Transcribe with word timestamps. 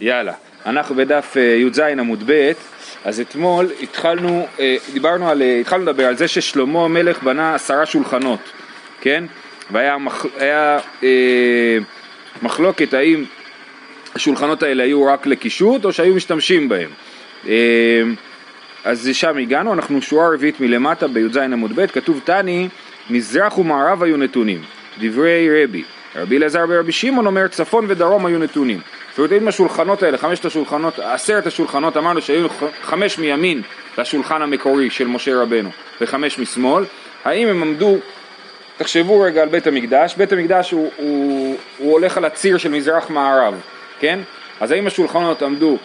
יאללה, 0.00 0.32
אנחנו 0.66 0.94
בדף 0.94 1.34
אה, 1.36 1.42
י"ז 1.42 1.78
עמוד 1.78 2.22
ב', 2.26 2.52
אז 3.04 3.20
אתמול 3.20 3.68
התחלנו, 3.82 4.46
אה, 4.60 4.76
דיברנו 4.92 5.28
על, 5.30 5.42
אה, 5.42 5.58
התחלנו 5.60 5.82
לדבר 5.82 6.06
על 6.06 6.16
זה 6.16 6.28
ששלמה 6.28 6.84
המלך 6.84 7.22
בנה 7.22 7.54
עשרה 7.54 7.86
שולחנות, 7.86 8.40
כן? 9.00 9.24
והיה 9.70 9.98
מח, 9.98 10.26
היה, 10.38 10.78
אה, 11.02 11.78
מחלוקת 12.42 12.94
האם 12.94 13.24
השולחנות 14.14 14.62
האלה 14.62 14.82
היו 14.82 15.06
רק 15.06 15.26
לקישוט 15.26 15.84
או 15.84 15.92
שהיו 15.92 16.14
משתמשים 16.14 16.68
בהם. 16.68 16.90
אה, 17.48 18.02
אז 18.84 19.10
שם 19.12 19.38
הגענו, 19.38 19.72
אנחנו 19.72 20.02
שורה 20.02 20.28
רביעית 20.34 20.60
מלמטה 20.60 21.08
בי"ז 21.08 21.36
עמוד 21.36 21.72
ב', 21.76 21.86
כתוב 21.86 22.20
תני, 22.24 22.68
מזרח 23.10 23.58
ומערב 23.58 24.02
היו 24.02 24.16
נתונים, 24.16 24.62
דברי 25.00 25.64
רבי. 25.64 25.82
רבי 26.16 26.36
אלעזר 26.36 26.64
ורבי 26.68 26.92
שמעון 26.92 27.26
אומר 27.26 27.48
צפון 27.48 27.84
ודרום 27.88 28.26
היו 28.26 28.38
נתונים. 28.38 28.80
זאת 29.10 29.18
אומרת 29.18 29.32
אם 29.32 29.48
השולחנות 29.48 30.02
האלה, 30.02 30.18
חמשת 30.18 30.44
השולחנות, 30.44 30.98
עשרת 30.98 31.46
השולחנות, 31.46 31.96
אמרנו 31.96 32.22
שהיו 32.22 32.48
חמש 32.82 33.18
מימין 33.18 33.62
לשולחן 33.98 34.42
המקורי 34.42 34.90
של 34.90 35.06
משה 35.06 35.42
רבנו 35.42 35.70
וחמש 36.00 36.38
משמאל, 36.38 36.84
האם 37.24 37.48
הם 37.48 37.62
עמדו, 37.62 37.96
תחשבו 38.76 39.20
רגע 39.20 39.42
על 39.42 39.48
בית 39.48 39.66
המקדש, 39.66 40.14
בית 40.16 40.32
המקדש 40.32 40.70
הוא, 40.70 40.90
הוא, 40.96 41.56
הוא 41.78 41.92
הולך 41.92 42.16
על 42.16 42.24
הציר 42.24 42.58
של 42.58 42.68
מזרח 42.68 43.10
מערב, 43.10 43.54
כן? 44.00 44.20
אז 44.60 44.70
האם 44.70 44.86
השולחנות 44.86 45.42
עמדו 45.42 45.76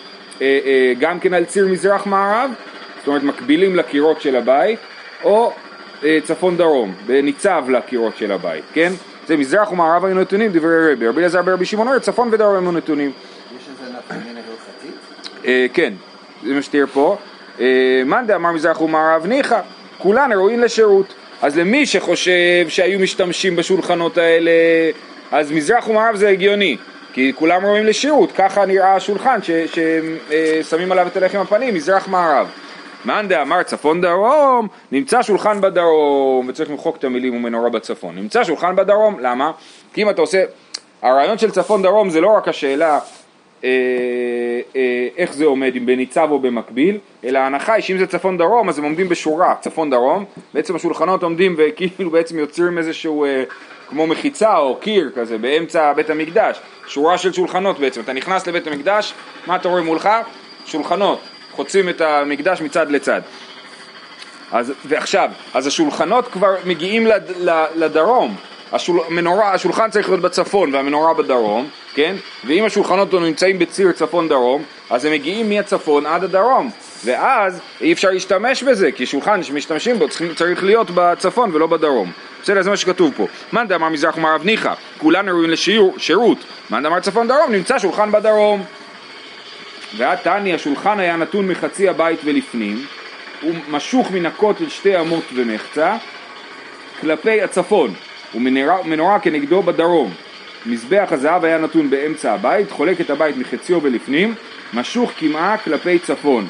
אה, 0.41 0.59
אה, 0.65 0.93
גם 0.99 1.19
כן 1.19 1.33
על 1.33 1.45
ציר 1.45 1.67
מזרח 1.67 2.05
מערב, 2.05 2.51
זאת 2.97 3.07
אומרת 3.07 3.23
מקבילים 3.23 3.75
לקירות 3.75 4.21
של 4.21 4.35
הבית, 4.35 4.79
או 5.23 5.53
אה, 6.03 6.17
צפון 6.23 6.57
דרום, 6.57 6.93
בניצב 7.05 7.65
לקירות 7.69 8.17
של 8.17 8.31
הבית, 8.31 8.63
כן? 8.73 8.91
זה 9.27 9.37
מזרח 9.37 9.71
ומערב 9.71 10.05
היו 10.05 10.15
נתונים 10.15 10.51
דברי 10.51 10.93
רבי, 10.93 11.07
רבי 11.07 11.21
אלעזר 11.21 11.41
ברבי 11.41 11.65
שמעון 11.65 11.87
אומר 11.87 11.99
צפון 11.99 12.29
ודרום 12.31 12.63
היו 12.63 12.71
נתונים. 12.71 13.11
יש 13.11 13.67
איזה 13.69 13.97
נפקמינה 13.97 14.39
הלכתית? 14.39 14.95
אה, 15.45 15.65
כן, 15.73 15.93
זה 16.43 16.53
מה 16.53 16.61
שתראה 16.61 16.87
פה. 16.87 17.17
אה, 17.59 18.01
מאן 18.05 18.27
דאמר 18.27 18.51
מזרח 18.51 18.81
ומערב 18.81 19.25
ניחא, 19.25 19.59
כולן 19.97 20.31
ראויים 20.33 20.59
לשירות. 20.59 21.13
אז 21.41 21.57
למי 21.57 21.85
שחושב 21.85 22.65
שהיו 22.67 22.99
משתמשים 22.99 23.55
בשולחנות 23.55 24.17
האלה, 24.17 24.51
אז 25.31 25.51
מזרח 25.51 25.87
ומערב 25.87 26.15
זה 26.15 26.29
הגיוני, 26.29 26.77
כי 27.13 27.31
כולם 27.35 27.65
ראויים 27.65 27.85
לשירות, 27.85 28.31
ככה 28.31 28.65
נראה 28.65 28.95
השולחן 28.95 29.39
ששמים 30.63 30.91
עליו 30.91 31.07
את 31.07 31.17
הלחם 31.17 31.37
הפנים, 31.37 31.73
מזרח 31.73 32.07
מערב. 32.07 32.47
מאן 33.05 33.27
דאמר 33.27 33.63
צפון 33.63 34.01
דרום, 34.01 34.67
נמצא 34.91 35.21
שולחן 35.21 35.61
בדרום, 35.61 36.45
וצריך 36.49 36.69
למחוק 36.69 36.97
את 36.97 37.03
המילים 37.03 37.35
ומנורה 37.35 37.69
בצפון. 37.69 38.15
נמצא 38.15 38.43
שולחן 38.43 38.75
בדרום, 38.75 39.19
למה? 39.19 39.51
כי 39.93 40.03
אם 40.03 40.09
אתה 40.09 40.21
עושה, 40.21 40.43
הרעיון 41.01 41.37
של 41.37 41.51
צפון 41.51 41.81
דרום 41.81 42.09
זה 42.09 42.21
לא 42.21 42.29
רק 42.29 42.47
השאלה 42.47 42.99
אה, 43.63 43.69
אה, 44.75 45.07
איך 45.17 45.33
זה 45.33 45.45
עומד, 45.45 45.75
אם 45.75 45.85
בניצב 45.85 46.27
או 46.31 46.39
במקביל, 46.39 46.97
אלא 47.23 47.39
ההנחה 47.39 47.73
היא 47.73 47.83
שאם 47.83 47.97
זה 47.97 48.07
צפון 48.07 48.37
דרום 48.37 48.69
אז 48.69 48.77
הם 48.77 48.83
עומדים 48.83 49.09
בשורה, 49.09 49.55
צפון 49.61 49.89
דרום, 49.89 50.25
בעצם 50.53 50.75
השולחנות 50.75 51.23
עומדים 51.23 51.55
וכאילו 51.57 52.11
בעצם 52.11 52.39
יוצרים 52.39 52.77
איזשהו 52.77 53.25
אה, 53.25 53.43
כמו 53.89 54.07
מחיצה 54.07 54.57
או 54.57 54.75
קיר 54.75 55.11
כזה 55.15 55.37
באמצע 55.37 55.93
בית 55.93 56.09
המקדש, 56.09 56.59
שורה 56.87 57.17
של 57.17 57.33
שולחנות 57.33 57.79
בעצם, 57.79 58.01
אתה 58.01 58.13
נכנס 58.13 58.47
לבית 58.47 58.67
המקדש, 58.67 59.13
מה 59.47 59.55
אתה 59.55 59.69
רואה 59.69 59.81
מולך? 59.81 60.09
שולחנות, 60.65 61.19
חוצים 61.55 61.89
את 61.89 62.01
המקדש 62.01 62.61
מצד 62.61 62.91
לצד. 62.91 63.21
אז, 64.51 64.73
ועכשיו, 64.85 65.29
אז 65.53 65.67
השולחנות 65.67 66.27
כבר 66.27 66.55
מגיעים 66.65 67.07
לד, 67.07 67.31
לדרום, 67.75 68.35
השול, 68.71 68.99
מנורה, 69.09 69.53
השולחן 69.53 69.89
צריך 69.89 70.09
להיות 70.09 70.21
בצפון 70.21 70.75
והמנורה 70.75 71.13
בדרום, 71.13 71.69
כן? 71.93 72.15
ואם 72.43 72.65
השולחנות 72.65 73.13
נמצאים 73.13 73.59
בציר 73.59 73.91
צפון-דרום, 73.91 74.63
אז 74.89 75.05
הם 75.05 75.11
מגיעים 75.11 75.49
מהצפון 75.49 76.05
עד 76.05 76.23
הדרום, 76.23 76.69
ואז 77.05 77.61
אי 77.81 77.93
אפשר 77.93 78.09
להשתמש 78.09 78.63
בזה, 78.63 78.91
כי 78.91 79.05
שולחן 79.05 79.43
שמשתמשים 79.43 79.99
בו 79.99 80.09
צריך, 80.09 80.37
צריך 80.37 80.63
להיות 80.63 80.87
בצפון 80.95 81.51
ולא 81.53 81.67
בדרום. 81.67 82.11
בסדר, 82.43 82.61
זה 82.61 82.69
מה 82.69 82.77
שכתוב 82.77 83.13
פה. 83.17 83.27
מאן 83.53 83.67
דאמר 83.67 83.89
מזרח 83.89 84.17
ומערב 84.17 84.43
ניחא, 84.43 84.73
כולן 84.97 85.29
ראויים 85.29 85.51
לשירות. 85.51 86.37
מאן 86.69 86.83
דאמר 86.83 86.99
צפון-דרום, 86.99 87.51
נמצא 87.51 87.79
שולחן 87.79 88.11
בדרום. 88.11 88.63
ועד 89.97 90.17
תני 90.17 90.53
השולחן 90.53 90.99
היה 90.99 91.15
נתון 91.15 91.47
מחצי 91.47 91.89
הבית 91.89 92.19
ולפנים, 92.23 92.85
הוא 93.41 93.53
משוך 93.69 94.11
מן 94.11 94.25
הכותל 94.25 94.69
שתי 94.69 94.99
אמות 94.99 95.23
ומחצה 95.35 95.95
כלפי 97.01 97.41
הצפון, 97.41 97.93
ומנורה 98.35 99.19
כנגדו 99.19 99.63
בדרום. 99.63 100.13
מזבח 100.65 101.07
הזהב 101.11 101.45
היה 101.45 101.57
נתון 101.57 101.89
באמצע 101.89 102.33
הבית, 102.33 102.71
חולק 102.71 103.01
את 103.01 103.09
הבית 103.09 103.37
מחציו 103.37 103.83
ולפנים, 103.83 104.35
משוך 104.73 105.11
כמעה 105.17 105.57
כלפי 105.57 105.99
צפון, 105.99 106.47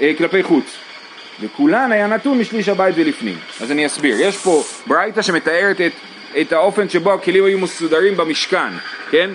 אה, 0.00 0.12
כלפי 0.18 0.42
חוץ. 0.42 0.76
וכולן 1.40 1.92
היה 1.92 2.06
נתון 2.06 2.38
משליש 2.38 2.68
הבית 2.68 2.94
ולפנים. 2.98 3.38
אז 3.60 3.72
אני 3.72 3.86
אסביר, 3.86 4.16
יש 4.20 4.36
פה 4.36 4.62
ברייתא 4.86 5.22
שמתארת 5.22 5.80
את, 5.80 5.92
את 6.40 6.52
האופן 6.52 6.88
שבו 6.88 7.14
הכלים 7.14 7.44
היו 7.44 7.58
מסודרים 7.58 8.16
במשכן, 8.16 8.72
כן? 9.10 9.30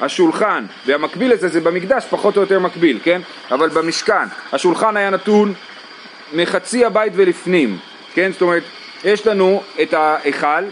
השולחן, 0.00 0.64
והמקביל 0.86 1.32
לזה 1.32 1.48
זה 1.48 1.60
במקדש 1.60 2.04
פחות 2.10 2.36
או 2.36 2.40
יותר 2.40 2.58
מקביל, 2.58 2.98
כן? 3.02 3.20
אבל 3.50 3.68
במשכן, 3.68 4.26
השולחן 4.52 4.96
היה 4.96 5.10
נתון 5.10 5.54
מחצי 6.32 6.84
הבית 6.84 7.12
ולפנים, 7.16 7.78
כן? 8.14 8.32
זאת 8.32 8.42
אומרת, 8.42 8.62
יש 9.04 9.26
לנו 9.26 9.62
את 9.82 9.94
ההיכל 9.94 10.64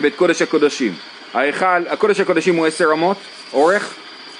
ואת 0.00 0.12
קודש 0.16 0.42
הקודשים. 0.42 0.94
ההיכל, 1.34 1.88
הקודש 1.88 2.20
הקודשים 2.20 2.56
הוא 2.56 2.66
עשר 2.66 2.92
אמות 2.92 3.16
אורך 3.52 3.94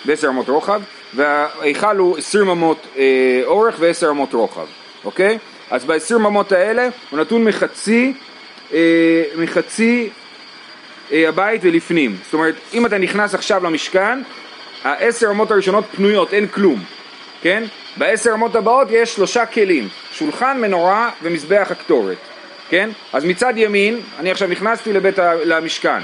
ועשר 0.07 0.29
אמות 0.29 0.49
רוחב, 0.49 0.83
וההיכל 1.15 1.97
הוא 1.97 2.19
עשרים 2.19 2.49
אמות 2.49 2.87
אה, 2.97 3.41
אורך 3.45 3.77
ועשר 3.79 4.11
אמות 4.11 4.35
רוחב, 4.35 4.67
אוקיי? 5.05 5.39
אז 5.71 5.85
בעשרים 5.85 6.27
אמות 6.27 6.53
האלה 6.53 6.89
הוא 7.11 7.21
נתון 7.21 7.45
מחצי, 7.45 8.13
אה, 8.73 9.25
מחצי 9.37 10.11
הבית 11.13 11.61
ולפנים. 11.65 12.17
זאת 12.25 12.35
אומרת, 12.35 12.55
אם 12.75 12.87
אתה 12.87 12.99
נכנס 12.99 13.35
עכשיו 13.35 13.65
למשכן, 13.65 14.23
העשר 14.85 15.31
אמות 15.31 15.51
הראשונות 15.51 15.85
פנויות, 15.97 16.33
אין 16.33 16.47
כלום, 16.47 16.83
כן? 17.43 17.65
בעשר 17.97 18.31
אמות 18.35 18.57
הבאות 18.57 18.89
יש 18.91 19.15
שלושה 19.15 19.47
כלים, 19.47 19.89
שולחן, 20.13 20.59
מנורה 20.61 21.11
ומזבח 21.23 21.69
הקטורת, 21.71 22.17
כן? 22.69 22.91
אז 23.13 23.25
מצד 23.25 23.53
ימין, 23.57 24.01
אני 24.19 24.31
עכשיו 24.31 24.49
נכנסתי 24.49 24.93
לבית 24.93 25.19
ה... 25.19 25.35
למשכן, 25.45 26.01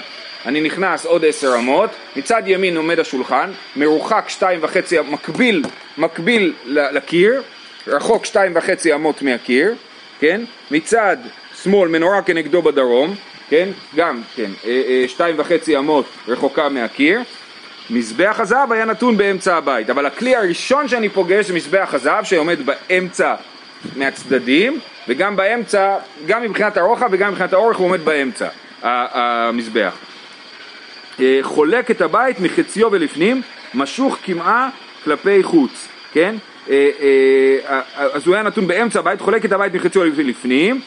אני 0.47 0.61
נכנס 0.61 1.06
עוד 1.06 1.25
עשר 1.25 1.55
אמות, 1.59 1.91
מצד 2.17 2.43
ימין 2.47 2.77
עומד 2.77 2.99
השולחן, 2.99 3.50
מרוחק 3.77 4.25
שתיים 4.28 4.59
וחצי, 4.62 4.97
מקביל, 5.00 5.62
מקביל 5.99 6.53
לקיר, 6.67 7.43
רחוק 7.87 8.25
שתיים 8.25 8.53
וחצי 8.55 8.94
אמות 8.94 9.23
מהקיר, 9.23 9.75
כן? 10.21 10.41
מצד 10.71 11.17
שמאל 11.62 11.88
מנורה 11.88 12.23
כנגדו 12.23 12.62
בדרום, 12.62 13.15
כן? 13.49 13.69
גם, 13.97 14.23
כן, 14.37 14.51
אה, 14.65 14.83
אה, 14.89 15.05
שתיים 15.09 15.34
וחצי 15.39 15.79
אמות 15.79 16.07
רחוקה 16.29 16.69
מהקיר. 16.69 17.21
מזבח 17.91 18.37
הזהב 18.39 18.73
היה 18.73 18.84
נתון 18.84 19.17
באמצע 19.17 19.57
הבית, 19.57 19.91
אבל 19.91 20.07
הכלי 20.07 20.37
הראשון 20.37 20.89
שאני 20.89 21.09
פוגש 21.09 21.47
זה 21.47 21.55
מזבח 21.55 21.91
הזהב 21.93 22.25
שעומד 22.25 22.59
באמצע 22.67 23.35
מהצדדים, 23.97 24.79
וגם 25.09 25.37
באמצע, 25.37 25.97
גם 26.27 26.43
מבחינת 26.43 26.77
הרוחב 26.77 27.09
וגם 27.11 27.31
מבחינת 27.31 27.53
האורך 27.53 27.77
הוא 27.77 27.87
עומד 27.87 28.05
באמצע, 28.05 28.49
המזבח. 28.83 29.97
אה, 31.21 31.39
חולק 31.43 31.91
את 31.91 32.01
הבית 32.01 32.41
מחציו 32.41 32.93
ולפנים, 32.93 33.43
משוך 33.75 34.19
כמעה 34.25 34.69
כלפי 35.05 35.43
חוץ, 35.43 35.89
כן? 36.12 36.35
אז 37.95 38.27
הוא 38.27 38.35
היה 38.35 38.43
נתון 38.43 38.67
באמצע 38.67 38.99
הבית, 38.99 39.21
חולק 39.21 39.45
את 39.45 39.53
הבית 39.53 39.75
מחציו 39.75 40.03
ולפנים, 40.17 40.81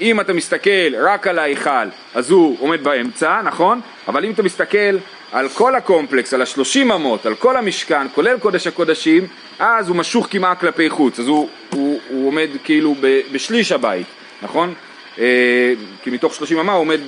אם 0.00 0.20
אתה 0.20 0.32
מסתכל 0.32 0.94
רק 1.00 1.26
על 1.26 1.38
ההיכל, 1.38 1.88
אז 2.14 2.30
הוא 2.30 2.56
עומד 2.60 2.84
באמצע, 2.84 3.42
נכון? 3.42 3.80
אבל 4.08 4.24
אם 4.24 4.30
אתה 4.30 4.42
מסתכל 4.42 4.96
על 5.32 5.48
כל 5.48 5.74
הקומפלקס, 5.74 6.34
על 6.34 6.42
השלושים 6.42 6.92
אמות, 6.92 7.26
על 7.26 7.34
כל 7.34 7.56
המשכן, 7.56 8.06
כולל 8.14 8.38
קודש 8.38 8.66
הקודשים, 8.66 9.26
אז 9.58 9.88
הוא 9.88 9.96
משוך 9.96 10.26
כמעט 10.30 10.60
כלפי 10.60 10.90
חוץ, 10.90 11.18
אז 11.18 11.26
הוא, 11.26 11.48
הוא, 11.70 12.00
הוא 12.08 12.26
עומד 12.28 12.48
כאילו 12.64 12.94
ב, 13.00 13.20
בשליש 13.32 13.72
הבית, 13.72 14.06
נכון? 14.42 14.74
אה, 15.18 15.72
כי 16.02 16.10
מתוך 16.10 16.34
שלושים 16.34 16.58
אמה 16.58 16.72
הוא 16.72 16.80
עומד 16.80 17.00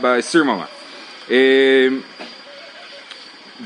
בעשרים 0.00 0.48
אמה. 0.48 0.64
אה, 1.30 1.88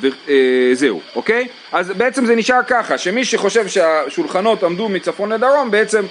וזהו, 0.01 0.97
אה, 0.99 1.03
אוקיי? 1.17 1.49
אז 1.73 1.91
בעצם 1.91 2.27
זה 2.27 2.37
נשאר 2.37 2.61
ככה, 2.67 2.99
שמי 2.99 3.25
שחושב 3.25 3.69
שהשולחנות 3.69 4.63
עמדו 4.63 4.89
מצפון 4.89 5.33
לדרום, 5.33 5.71
בעצם 5.71 6.05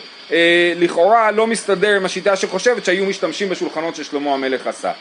לכאורה 0.75 1.31
לא 1.31 1.47
מסתדר 1.47 1.95
עם 1.95 2.05
השיטה 2.05 2.35
שחושבת 2.35 2.85
שהיו 2.85 3.05
משתמשים 3.05 3.49
בשולחנות 3.49 3.95
ששלמה 3.95 4.33
המלך 4.33 4.67
עשה. 4.67 4.91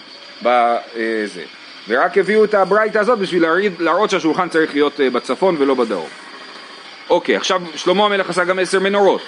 בזה. 0.42 1.42
ורק 1.88 2.18
הביאו 2.18 2.44
את 2.44 2.54
הברייתא 2.54 2.98
הזאת 2.98 3.18
בשביל 3.18 3.44
להראות 3.78 4.10
שהשולחן 4.10 4.48
צריך 4.48 4.74
להיות 4.74 5.00
אה, 5.00 5.10
בצפון 5.10 5.56
ולא 5.58 5.74
בדרום. 5.74 6.08
אוקיי, 7.10 7.36
עכשיו 7.36 7.62
שלמה 7.76 8.04
המלך 8.04 8.30
עשה 8.30 8.44
גם 8.44 8.58
עשר 8.58 8.80
מנורות. 8.80 9.22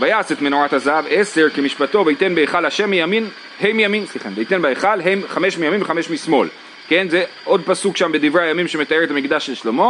ויעש 0.00 0.32
את 0.32 0.40
מנורת 0.40 0.72
הזהב 0.72 1.04
עשר 1.10 1.48
כמשפטו 1.54 2.06
ויתן 2.06 2.34
בהיכל 2.34 2.66
השם 2.66 2.90
מימין, 2.90 3.28
הם 3.60 3.76
מימין, 3.76 4.06
סליחה, 4.06 4.28
ויתן 4.34 4.62
בהיכל 4.62 5.00
הם 5.00 5.22
חמש 5.28 5.58
מימין 5.58 5.82
וחמש 5.82 6.10
משמאל. 6.10 6.48
כן, 6.88 7.08
זה 7.08 7.24
עוד 7.44 7.62
פסוק 7.64 7.96
שם 7.96 8.12
בדברי 8.12 8.42
הימים 8.42 8.68
שמתאר 8.68 9.04
את 9.04 9.10
המקדש 9.10 9.46
של 9.46 9.54
שלמה. 9.54 9.88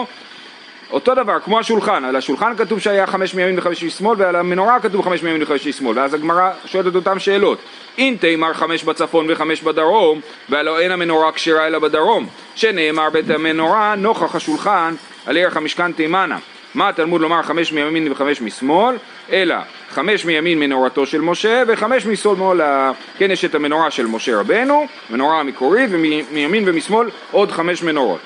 אותו 0.93 1.15
דבר, 1.15 1.41
כמו 1.41 1.59
השולחן, 1.59 2.05
על 2.05 2.17
השולחן 2.17 2.57
כתוב 2.57 2.79
שהיה 2.79 3.07
חמש 3.07 3.35
מימין 3.35 3.59
וחמש 3.59 3.85
משמאל, 3.85 4.15
ועל 4.19 4.37
המנורה 4.37 4.81
כתוב 4.81 5.03
חמש 5.03 5.23
מימין 5.23 5.43
וחמש 5.43 5.67
משמאל, 5.67 5.99
ואז 5.99 6.15
הגמרא 6.15 6.51
שואלת 6.67 6.87
את 6.87 6.95
אותן 6.95 7.19
שאלות. 7.19 7.59
אם 7.99 8.17
תימר 8.21 8.53
חמש 8.53 8.85
בצפון 8.85 9.27
וחמש 9.29 9.63
בדרום, 9.63 10.21
והלא 10.49 10.81
אין 10.81 10.93
המנורה 10.93 11.33
כשרה 11.33 11.67
אלא 11.67 11.79
בדרום, 11.79 12.27
שנאמר 12.55 13.11
בית 13.11 13.31
המנורה 13.31 13.95
נוכח 13.95 14.35
השולחן 14.35 14.95
על 15.27 15.37
ערך 15.37 15.57
המשכן 15.57 15.93
תימנה. 15.93 16.39
מה 16.75 16.89
התלמוד 16.89 17.21
לומר 17.21 17.43
חמש 17.43 17.73
מימין 17.73 18.13
וחמש 18.13 18.41
משמאל? 18.41 18.97
אלא 19.33 19.57
חמש 19.91 20.25
מימין 20.25 20.59
מנורתו 20.59 21.07
של 21.07 21.21
משה 21.21 21.63
וחמש 21.69 22.07
משמאל, 22.07 22.61
כן 23.19 23.31
יש 23.31 23.45
את 23.45 23.55
המנורה 23.55 23.91
של 23.91 24.07
משה 24.07 24.41
רבנו, 24.41 24.87
מנורה 25.11 25.41
המקורית, 25.41 25.91
ומימין 25.93 26.65
ומשמאל 26.67 27.09
עוד 27.31 27.51
חמש 27.51 27.83
מנורות, 27.83 28.21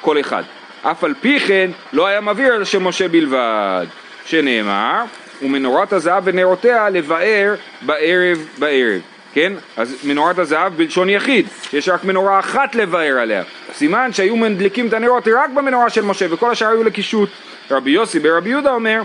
כל 0.00 0.20
אחד. 0.20 0.42
אף 0.82 1.04
על 1.04 1.14
פי 1.20 1.40
כן 1.40 1.70
לא 1.92 2.06
היה 2.06 2.20
מבהיר 2.20 2.52
על 2.52 2.64
שם 2.64 2.84
משה 2.84 3.08
בלבד, 3.08 3.86
שנאמר, 4.24 5.02
ומנורת 5.42 5.92
הזהב 5.92 6.22
ונרותיה 6.26 6.88
לבאר 6.88 7.54
בערב 7.82 8.46
בערב, 8.58 9.00
כן? 9.34 9.52
אז 9.76 9.96
מנורת 10.04 10.38
הזהב 10.38 10.76
בלשון 10.76 11.10
יחיד, 11.10 11.46
שיש 11.70 11.88
רק 11.88 12.04
מנורה 12.04 12.38
אחת 12.38 12.74
לבאר 12.74 13.18
עליה, 13.18 13.42
סימן 13.74 14.12
שהיו 14.12 14.36
מדליקים 14.36 14.88
את 14.88 14.92
הנרות 14.92 15.28
רק 15.28 15.50
במנורה 15.50 15.90
של 15.90 16.02
משה 16.02 16.26
וכל 16.30 16.50
השאר 16.50 16.68
היו 16.68 16.84
לקישוט. 16.84 17.30
רבי 17.70 17.90
יוסי 17.90 18.18
ברבי 18.18 18.50
יהודה 18.50 18.70
אומר, 18.70 19.02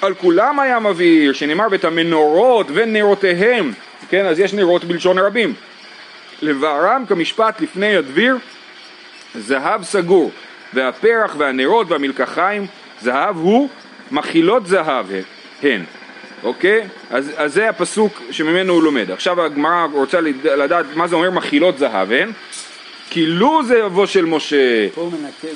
על 0.00 0.14
כולם 0.14 0.60
היה 0.60 0.78
מבהיר, 0.78 1.32
שנאמר 1.32 1.68
בית 1.68 1.84
המנורות 1.84 2.66
ונרותיהם, 2.74 3.72
כן? 4.08 4.26
אז 4.26 4.40
יש 4.40 4.54
נרות 4.54 4.84
בלשון 4.84 5.18
רבים. 5.18 5.54
לבערם 6.42 7.04
כמשפט 7.08 7.60
לפני 7.60 7.96
הדביר, 7.96 8.36
זהב 9.34 9.82
סגור, 9.82 10.30
והפרח 10.74 11.34
והנרות 11.38 11.90
והמלקחיים, 11.90 12.66
זהב 13.00 13.36
הוא 13.36 13.68
מכילות 14.10 14.66
זהב 14.66 15.06
הן, 15.62 15.84
אוקיי? 16.42 16.86
אז, 17.10 17.32
אז 17.36 17.54
זה 17.54 17.68
הפסוק 17.68 18.22
שממנו 18.30 18.72
הוא 18.72 18.82
לומד. 18.82 19.10
עכשיו 19.10 19.42
הגמרא 19.42 19.86
רוצה 19.92 20.20
לדעת 20.44 20.86
מה 20.94 21.06
זה 21.06 21.16
אומר 21.16 21.30
מכילות 21.30 21.78
זהב 21.78 22.12
הן, 22.12 22.32
כי 23.10 23.26
לו 23.26 23.62
זה 23.64 23.78
יבוא 23.78 24.06
של 24.06 24.24
משה. 24.24 24.88
פה 24.94 25.10
מנקד... 25.12 25.54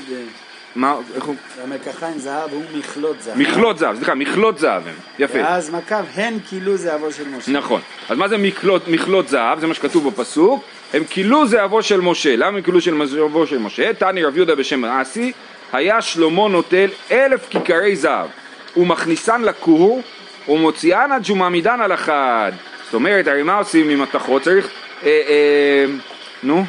מה, 0.77 0.97
איך 1.15 1.25
הוא? 1.25 1.35
המלקחיים 1.63 2.19
זהב 2.19 2.53
הוא 2.53 2.63
מכלות 2.75 3.23
זהב. 3.23 3.39
מכלות 3.39 3.79
זהב, 3.79 3.97
סליחה, 3.97 4.15
מכלות 4.15 4.59
זהב 4.59 4.89
הם, 4.89 4.95
יפה. 5.19 5.39
ואז 5.39 5.71
מקו 5.71 5.97
הן 6.15 6.39
כאילו 6.49 6.77
זהבו 6.77 7.13
של 7.13 7.29
משה. 7.29 7.53
נכון. 7.53 7.81
אז 8.09 8.19
מה 8.19 8.29
זה 8.29 8.39
מכלות, 8.39 8.89
מכלות 8.89 9.29
זהב? 9.29 9.61
זה 9.61 9.67
מה 9.67 9.75
שכתוב 9.75 10.09
בפסוק. 10.09 10.65
הם 10.95 11.05
כילו 11.05 11.47
זהבו 11.47 11.83
של 11.83 12.01
משה. 12.01 12.37
למה 12.37 12.57
הם 12.59 12.63
כילו 12.63 12.79
זהבו 13.05 13.47
של 13.47 13.59
משה? 13.59 13.95
תני 13.95 14.25
רב 14.25 14.37
יהודה 14.37 14.55
בשם 14.55 14.85
אסי, 14.85 15.33
היה 15.73 16.03
שלמה 16.03 16.49
נוטל 16.49 16.89
אלף 17.11 17.49
כיכרי 17.51 17.97
זהב, 17.97 18.29
ומכניסן 18.77 19.43
לכור, 19.43 20.03
ומוציאן 20.49 21.13
עד 21.13 21.25
שהוא 21.25 21.39
מעמידן 21.39 21.81
על 21.81 21.95
אחד. 21.95 22.53
זאת 22.85 22.95
אומרת, 22.95 23.29
הרי 23.29 23.43
מה 23.43 23.59
עושים 23.59 23.91
עם 23.91 24.03
מתכות? 24.03 24.43
צריך, 24.43 24.71
אה, 25.03 25.09
אה, 25.09 25.85
נו, 26.43 26.65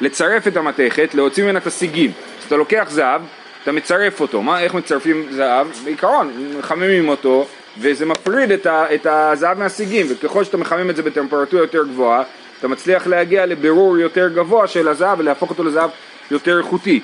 לצרף 0.00 0.48
את 0.48 0.56
המתכת, 0.56 1.14
להוציא 1.14 1.44
ממנה 1.44 1.58
את 1.58 1.66
הסיגים. 1.66 2.12
אז 2.38 2.44
אתה 2.46 2.56
לוקח 2.56 2.86
זהב, 2.90 3.22
אתה 3.68 3.76
מצרף 3.76 4.20
אותו, 4.20 4.42
מה, 4.42 4.60
איך 4.60 4.74
מצרפים 4.74 5.26
זהב? 5.30 5.66
בעיקרון, 5.84 6.52
מחממים 6.58 7.08
אותו 7.08 7.46
וזה 7.78 8.06
מפריד 8.06 8.50
את, 8.50 8.66
ה, 8.66 8.94
את 8.94 9.06
הזהב 9.10 9.58
מהסיגים 9.58 10.06
וככל 10.08 10.44
שאתה 10.44 10.56
מחמם 10.56 10.90
את 10.90 10.96
זה 10.96 11.02
בטמפרטורה 11.02 11.62
יותר 11.62 11.84
גבוהה 11.84 12.22
אתה 12.58 12.68
מצליח 12.68 13.06
להגיע 13.06 13.46
לבירור 13.46 13.98
יותר 13.98 14.28
גבוה 14.28 14.66
של 14.66 14.88
הזהב 14.88 15.18
ולהפוך 15.18 15.50
אותו 15.50 15.64
לזהב 15.64 15.90
יותר 16.30 16.58
איכותי, 16.58 17.00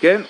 כן? 0.00 0.20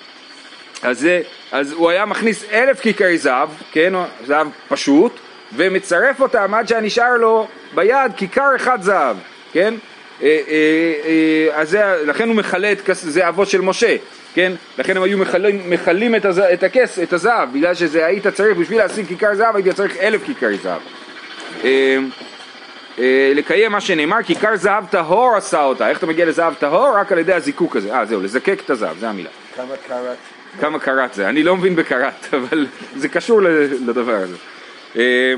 אז, 0.83 1.01
זה, 1.01 1.21
אז 1.53 1.73
הוא 1.73 1.91
היה 1.91 2.07
מכניס 2.07 2.45
אלף 2.53 2.81
כיכרי 2.81 3.19
זהב, 3.19 3.49
כן? 3.73 3.93
זהב 4.27 4.47
פשוט 4.69 5.13
ומצרף 5.57 6.21
אותם 6.21 6.55
עד 6.55 6.69
שנשאר 6.69 7.17
לו 7.17 7.47
ביד 7.75 8.13
כיכר 8.17 8.57
אחד 8.57 8.83
זהב, 8.83 9.17
כן? 9.53 9.75
אה, 10.23 10.27
אה, 10.49 10.93
אה, 11.05 11.61
אז 11.61 11.71
זה, 11.71 12.03
לכן 12.07 12.29
הוא 12.29 12.37
מכלה 12.37 12.73
את 12.73 12.91
זהבו 12.93 13.47
של 13.47 13.61
משה, 13.61 13.97
כן? 14.35 14.53
לכן 14.79 14.97
הם 14.97 15.03
היו 15.03 15.19
מכלים, 15.19 15.71
מכלים 15.71 16.15
את, 16.15 16.25
הז... 16.25 16.39
את 16.39 16.63
הכס, 16.63 16.99
את 16.99 17.13
הזהב, 17.13 17.53
בגלל 17.53 17.75
שזה 17.75 18.07
היית 18.07 18.27
צריך, 18.27 18.59
בשביל 18.59 18.79
להשיג 18.79 19.07
כיכר 19.07 19.35
זהב 19.35 19.57
היית 19.57 19.69
צריך 19.69 19.97
אלף 19.97 20.25
כיכר 20.25 20.49
זהב. 20.63 20.81
אה, 21.65 21.99
אה, 22.99 23.33
לקיים 23.35 23.73
מה 23.73 23.81
שנאמר, 23.81 24.23
כיכר 24.23 24.57
זהב 24.57 24.87
טהור 24.87 25.37
עשה 25.37 25.65
אותה. 25.65 25.89
איך 25.91 25.99
אתה 25.99 26.07
מגיע 26.07 26.27
לזהב 26.27 26.55
טהור? 26.55 26.97
רק 26.97 27.13
על 27.13 27.19
ידי 27.19 27.33
הזיקוק 27.33 27.77
הזה. 27.77 27.95
אה, 27.95 28.05
זהו, 28.05 28.21
לזקק 28.21 28.61
את 28.65 28.71
הזהב, 28.71 28.99
זה 28.99 29.09
המילה. 29.09 29.31
כמה 29.57 29.75
קראט? 29.89 30.17
כמה 30.61 30.79
קראט 30.79 31.15
זה? 31.15 31.29
אני 31.29 31.43
לא 31.43 31.57
מבין 31.57 31.77
בקראט, 31.77 32.27
אבל 32.35 32.67
זה 32.97 33.09
קשור 33.09 33.43
לדבר 33.87 34.17
הזה. 34.17 34.37
אה, 34.97 35.35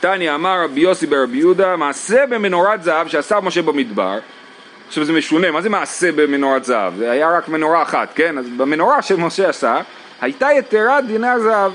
תניא 0.00 0.34
אמר 0.34 0.64
רבי 0.64 0.80
יוסי 0.80 1.06
ברבי 1.06 1.38
יהודה, 1.38 1.76
מעשה 1.76 2.26
במנורת 2.26 2.82
זהב 2.82 3.08
שעשה 3.08 3.40
משה 3.40 3.62
במדבר, 3.62 4.18
עכשיו 4.90 5.04
זה 5.04 5.12
משונה, 5.12 5.50
מה 5.50 5.62
זה 5.62 5.68
מעשה 5.68 6.12
במנורת 6.12 6.64
זהב? 6.64 6.96
זה 6.96 7.10
היה 7.10 7.30
רק 7.30 7.48
מנורה 7.48 7.82
אחת, 7.82 8.08
כן? 8.14 8.38
אז 8.38 8.46
במנורה 8.56 9.02
שמשה 9.02 9.48
עשה, 9.48 9.80
הייתה 10.20 10.48
יתרה 10.58 11.00
דינר 11.00 11.38
זהב. 11.38 11.72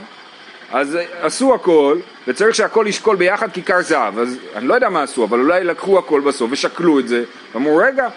אז 0.71 0.97
עשו 1.21 1.55
הכל, 1.55 1.97
וצריך 2.27 2.55
שהכל 2.55 2.85
ישקול 2.89 3.15
ביחד 3.15 3.51
כיכר 3.51 3.81
זהב. 3.81 4.19
אז 4.19 4.37
אני 4.55 4.67
לא 4.67 4.73
יודע 4.73 4.89
מה 4.89 5.03
עשו, 5.03 5.23
אבל 5.23 5.39
אולי 5.39 5.63
לקחו 5.63 5.99
הכל 5.99 6.21
בסוף 6.21 6.51
ושקלו 6.51 6.99
את 6.99 7.07
זה, 7.07 7.23
ואמרו, 7.53 7.77
רגע, 7.77 8.07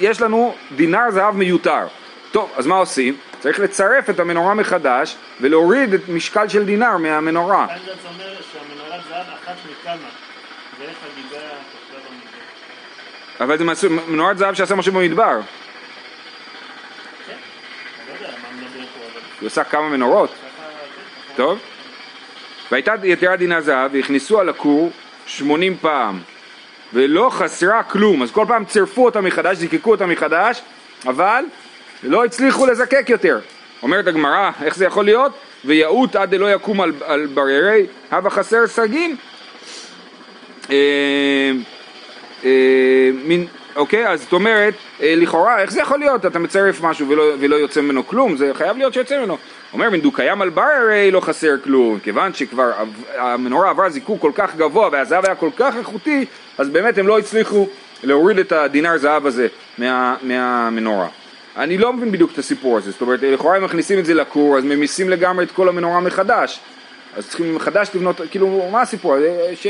יש 0.00 0.20
לנו 0.20 0.54
דינר 0.76 1.10
זהב 1.10 1.36
מיותר. 1.36 1.86
טוב, 2.32 2.52
אז 2.56 2.66
מה 2.66 2.76
עושים? 2.76 3.16
צריך 3.40 3.60
לצרף 3.60 4.10
את 4.10 4.20
המנורה 4.20 4.54
מחדש 4.54 5.16
ולהוריד 5.40 5.94
את 5.94 6.08
משקל 6.08 6.48
של 6.48 6.64
דינר 6.64 6.96
מהמנורה. 6.96 7.66
זה 7.66 7.92
אומר 8.08 8.34
שהמנורת 8.52 9.00
זהב 9.08 9.26
אחת 9.42 9.56
מכמה, 9.70 10.08
ואיך 10.78 10.96
הגידה 11.12 11.44
אבל 13.40 13.58
זה 13.58 13.64
מנורת 14.08 14.38
זהב 14.38 14.54
שעשה 14.54 14.74
משה 14.74 14.90
במדבר. 14.90 15.40
היא 19.40 19.46
עושה 19.46 19.64
כמה 19.64 19.88
מנורות. 19.88 20.30
טוב. 21.36 21.58
והייתה 22.70 22.94
יתרה 23.02 23.36
דינה 23.36 23.60
זהב 23.60 23.90
והכניסו 23.94 24.40
על 24.40 24.48
הכור 24.48 24.90
שמונים 25.26 25.76
פעם 25.80 26.20
ולא 26.92 27.30
חסרה 27.32 27.82
כלום 27.82 28.22
אז 28.22 28.30
כל 28.30 28.44
פעם 28.48 28.64
צירפו 28.64 29.04
אותה 29.04 29.20
מחדש, 29.20 29.56
זיקקו 29.56 29.90
אותה 29.90 30.06
מחדש 30.06 30.62
אבל 31.06 31.44
לא 32.02 32.24
הצליחו 32.24 32.66
לזקק 32.66 33.06
יותר 33.08 33.40
אומרת 33.82 34.06
הגמרא, 34.06 34.50
איך 34.62 34.76
זה 34.76 34.84
יכול 34.84 35.04
להיות? 35.04 35.32
ויעוט 35.64 36.16
עד 36.16 36.30
דלא 36.34 36.54
יקום 36.54 36.80
על, 36.80 36.92
על 37.04 37.26
בררי, 37.26 37.86
הווה 38.10 38.30
חסר 38.30 38.66
סגין 38.66 39.16
אה, 40.70 41.50
מין, 43.24 43.46
אוקיי, 43.76 44.08
אז 44.08 44.22
זאת 44.22 44.32
אומרת, 44.32 44.74
אה, 45.02 45.14
לכאורה, 45.16 45.62
איך 45.62 45.70
זה 45.72 45.80
יכול 45.80 45.98
להיות? 45.98 46.26
אתה 46.26 46.38
מצרף 46.38 46.80
משהו 46.80 47.08
ולא, 47.08 47.22
ולא 47.40 47.56
יוצא 47.56 47.80
ממנו 47.80 48.06
כלום, 48.06 48.36
זה 48.36 48.50
חייב 48.54 48.76
להיות 48.76 48.94
שיוצא 48.94 49.18
ממנו. 49.18 49.36
אומר, 49.72 49.90
מן 49.90 50.00
דו-קיים 50.00 50.42
על 50.42 50.48
בר 50.48 50.62
הרי 50.62 51.10
לא 51.10 51.20
חסר 51.20 51.54
כלום, 51.64 51.98
כיוון 51.98 52.34
שכבר 52.34 52.72
המנורה 53.18 53.70
עברה 53.70 53.90
זיקוק 53.90 54.20
כל 54.20 54.32
כך 54.34 54.56
גבוה 54.56 54.88
והזהב 54.92 55.24
היה 55.24 55.34
כל 55.34 55.50
כך 55.56 55.76
איכותי, 55.76 56.24
אז 56.58 56.68
באמת 56.68 56.98
הם 56.98 57.06
לא 57.06 57.18
הצליחו 57.18 57.68
להוריד 58.02 58.38
את 58.38 58.52
הדינר 58.52 58.96
זהב 58.96 59.26
הזה 59.26 59.46
מה, 59.78 60.16
מהמנורה. 60.22 61.08
אני 61.56 61.78
לא 61.78 61.92
מבין 61.92 62.12
בדיוק 62.12 62.32
את 62.32 62.38
הסיפור 62.38 62.76
הזה, 62.78 62.90
זאת 62.90 63.00
אומרת, 63.00 63.20
לכאורה 63.22 63.56
הם 63.56 63.64
מכניסים 63.64 63.98
את 63.98 64.04
זה 64.04 64.14
לכור, 64.14 64.58
אז 64.58 64.64
ממיסים 64.64 65.10
לגמרי 65.10 65.44
את 65.44 65.50
כל 65.50 65.68
המנורה 65.68 66.00
מחדש. 66.00 66.60
אז 67.16 67.28
צריכים 67.28 67.54
מחדש 67.54 67.90
לבנות, 67.94 68.20
כאילו, 68.30 68.68
מה 68.72 68.82
הסיפור? 68.82 69.16
ש... 69.54 69.66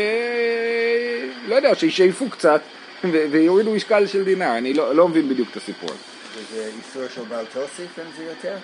לא 1.49 1.55
יודע, 1.55 1.75
שישאפו 1.75 2.31
קצת 2.31 2.61
ויורידו 3.11 3.71
משקל 3.71 4.07
של 4.07 4.25
דינר, 4.25 4.59
אני 4.59 4.75
לא, 4.75 4.95
לא 4.95 5.09
מבין 5.09 5.29
בדיוק 5.29 5.49
את 5.51 5.57
הסיפור 5.57 5.91
הזה. 5.91 5.99
וזה 6.37 6.71
איסור 6.79 7.03
של 7.15 7.23
בעל 7.29 7.45
תוסיף 7.45 7.99
אם 7.99 8.05
זה 8.17 8.25
יותר? 8.25 8.57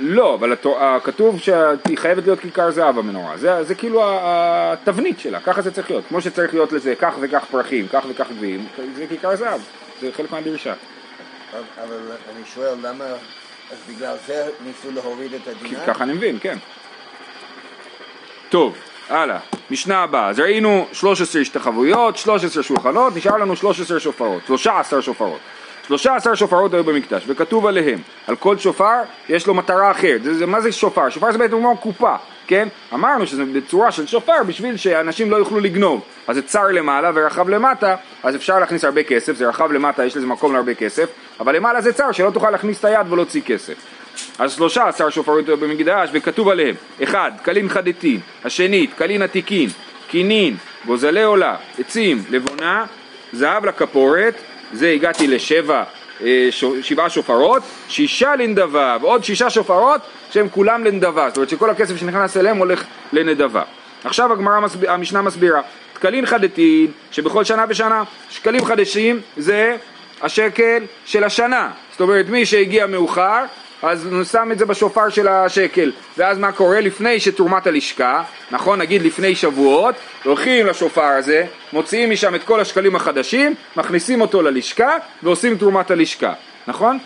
לא, 0.00 0.34
אבל 0.34 0.56
כתוב 1.04 1.40
שהיא 1.40 1.98
חייבת 1.98 2.24
להיות 2.24 2.40
כיכר 2.40 2.70
זהב 2.70 2.96
במנורה, 2.96 3.36
זה, 3.36 3.64
זה 3.64 3.74
כאילו 3.74 4.02
התבנית 4.04 5.20
שלה, 5.20 5.40
ככה 5.40 5.62
זה 5.62 5.70
צריך 5.70 5.90
להיות, 5.90 6.04
כמו 6.08 6.20
שצריך 6.20 6.54
להיות 6.54 6.72
לזה 6.72 6.94
כך 6.94 7.14
וכך 7.20 7.44
פרחים, 7.50 7.88
כך 7.88 8.04
וכך 8.08 8.26
גביעים, 8.30 8.66
זה 8.96 9.06
כיכר 9.08 9.36
זהב, 9.36 9.60
זה 10.00 10.12
חלק 10.12 10.30
מהדרישה. 10.30 10.74
אבל 11.84 11.98
אני 12.34 12.44
שואל 12.54 12.74
למה, 12.82 13.04
אז 13.70 13.78
בגלל 13.88 14.16
זה 14.26 14.48
ניסו 14.66 14.90
להוריד 14.90 15.34
את 15.34 15.48
הדינר? 15.48 15.86
ככה 15.86 16.04
אני 16.04 16.12
מבין, 16.12 16.38
כן. 16.40 16.58
טוב, 18.48 18.74
הלאה, 19.08 19.38
משנה 19.70 20.02
הבאה, 20.02 20.28
אז 20.28 20.40
ראינו 20.40 20.86
13 20.92 21.42
השתחוויות, 21.42 22.16
13 22.16 22.62
שולחנות, 22.62 23.16
נשאר 23.16 23.36
לנו 23.36 23.56
13 23.56 24.00
שופרות, 24.00 24.42
13 24.46 25.02
שופרות. 25.02 25.38
13 25.88 26.36
שופרות 26.36 26.74
היו 26.74 26.84
במקדש, 26.84 27.24
וכתוב 27.26 27.66
עליהם, 27.66 27.98
על 28.26 28.36
כל 28.36 28.58
שופר 28.58 29.00
יש 29.28 29.46
לו 29.46 29.54
מטרה 29.54 29.90
אחרת. 29.90 30.22
זה, 30.22 30.34
זה, 30.34 30.46
מה 30.46 30.60
זה 30.60 30.72
שופר? 30.72 31.08
שופר 31.10 31.32
זה 31.32 31.38
בעצם 31.38 31.56
כמו 31.56 31.76
קופה, 31.76 32.14
כן? 32.46 32.68
אמרנו 32.94 33.26
שזה 33.26 33.44
בצורה 33.44 33.92
של 33.92 34.06
שופר 34.06 34.42
בשביל 34.46 34.76
שאנשים 34.76 35.30
לא 35.30 35.36
יוכלו 35.36 35.60
לגנוב. 35.60 36.00
אז 36.26 36.36
זה 36.36 36.42
צר 36.42 36.66
למעלה 36.66 37.10
ורחב 37.14 37.48
למטה, 37.48 37.96
אז 38.22 38.36
אפשר 38.36 38.58
להכניס 38.58 38.84
הרבה 38.84 39.02
כסף, 39.02 39.36
זה 39.36 39.48
רחב 39.48 39.72
למטה, 39.72 40.04
יש 40.04 40.16
לזה 40.16 40.26
מקום 40.26 40.52
להרבה 40.52 40.74
כסף, 40.74 41.08
אבל 41.40 41.56
למעלה 41.56 41.80
זה 41.80 41.92
צר, 41.92 42.12
שלא 42.12 42.30
תוכל 42.30 42.50
להכניס 42.50 42.80
את 42.80 42.84
היד 42.84 43.12
ולהוציא 43.12 43.42
כסף. 43.42 43.74
אז 44.38 44.52
שלושה 44.52 44.88
עשר 44.88 45.10
שופרות 45.10 45.44
במקדש, 45.44 46.10
וכתוב 46.12 46.48
עליהם, 46.48 46.74
אחד, 47.02 47.32
קלין 47.42 47.68
חדתין, 47.68 48.20
השנית, 48.44 48.90
קלין 48.94 49.22
עתיקין, 49.22 49.68
קינין, 50.10 50.56
גוזלי 50.86 51.22
עולה, 51.22 51.56
עצים, 51.78 52.22
לבונה, 52.30 52.84
זהב 53.32 53.64
לכפורת, 53.64 54.34
זה 54.72 54.90
הגעתי 54.90 55.26
לשבע, 55.26 55.82
אה, 56.24 56.48
שבעה 56.82 57.10
שופרות, 57.10 57.62
שישה 57.88 58.36
לנדבה, 58.36 58.96
ועוד 59.00 59.24
שישה 59.24 59.50
שופרות 59.50 60.00
שהם 60.30 60.48
כולם 60.48 60.84
לנדבה, 60.84 61.28
זאת 61.28 61.36
אומרת 61.36 61.48
שכל 61.48 61.70
הכסף 61.70 61.96
שנכנס 61.96 62.36
אליהם 62.36 62.56
הולך 62.56 62.84
לנדבה. 63.12 63.62
עכשיו 64.04 64.32
הגמרא, 64.32 64.60
מסב... 64.60 64.84
המשנה 64.84 65.22
מסבירה, 65.22 65.60
תקלין 65.92 66.26
חדתין, 66.26 66.86
שבכל 67.10 67.44
שנה 67.44 67.64
ושנה, 67.68 68.02
שקלים 68.30 68.64
חדשים 68.64 69.20
זה 69.36 69.76
השקל 70.22 70.82
של 71.04 71.24
השנה, 71.24 71.70
זאת 71.90 72.00
אומרת 72.00 72.28
מי 72.28 72.46
שהגיע 72.46 72.86
מאוחר 72.86 73.44
אז 73.82 74.06
הוא 74.06 74.24
שם 74.24 74.48
את 74.52 74.58
זה 74.58 74.66
בשופר 74.66 75.08
של 75.08 75.28
השקל 75.28 75.92
ואז 76.18 76.38
מה 76.38 76.52
קורה 76.52 76.80
לפני 76.80 77.20
שתרומת 77.20 77.66
הלשכה 77.66 78.22
נכון 78.50 78.78
נגיד 78.78 79.02
לפני 79.02 79.34
שבועות 79.34 79.94
הולכים 80.24 80.66
לשופר 80.66 81.02
הזה 81.02 81.46
מוציאים 81.72 82.10
משם 82.10 82.34
את 82.34 82.44
כל 82.44 82.60
השקלים 82.60 82.96
החדשים 82.96 83.54
מכניסים 83.76 84.20
אותו 84.20 84.42
ללשכה 84.42 84.96
ועושים 85.22 85.56
תרומת 85.58 85.90
הלשכה 85.90 86.32
נכון? 86.66 86.98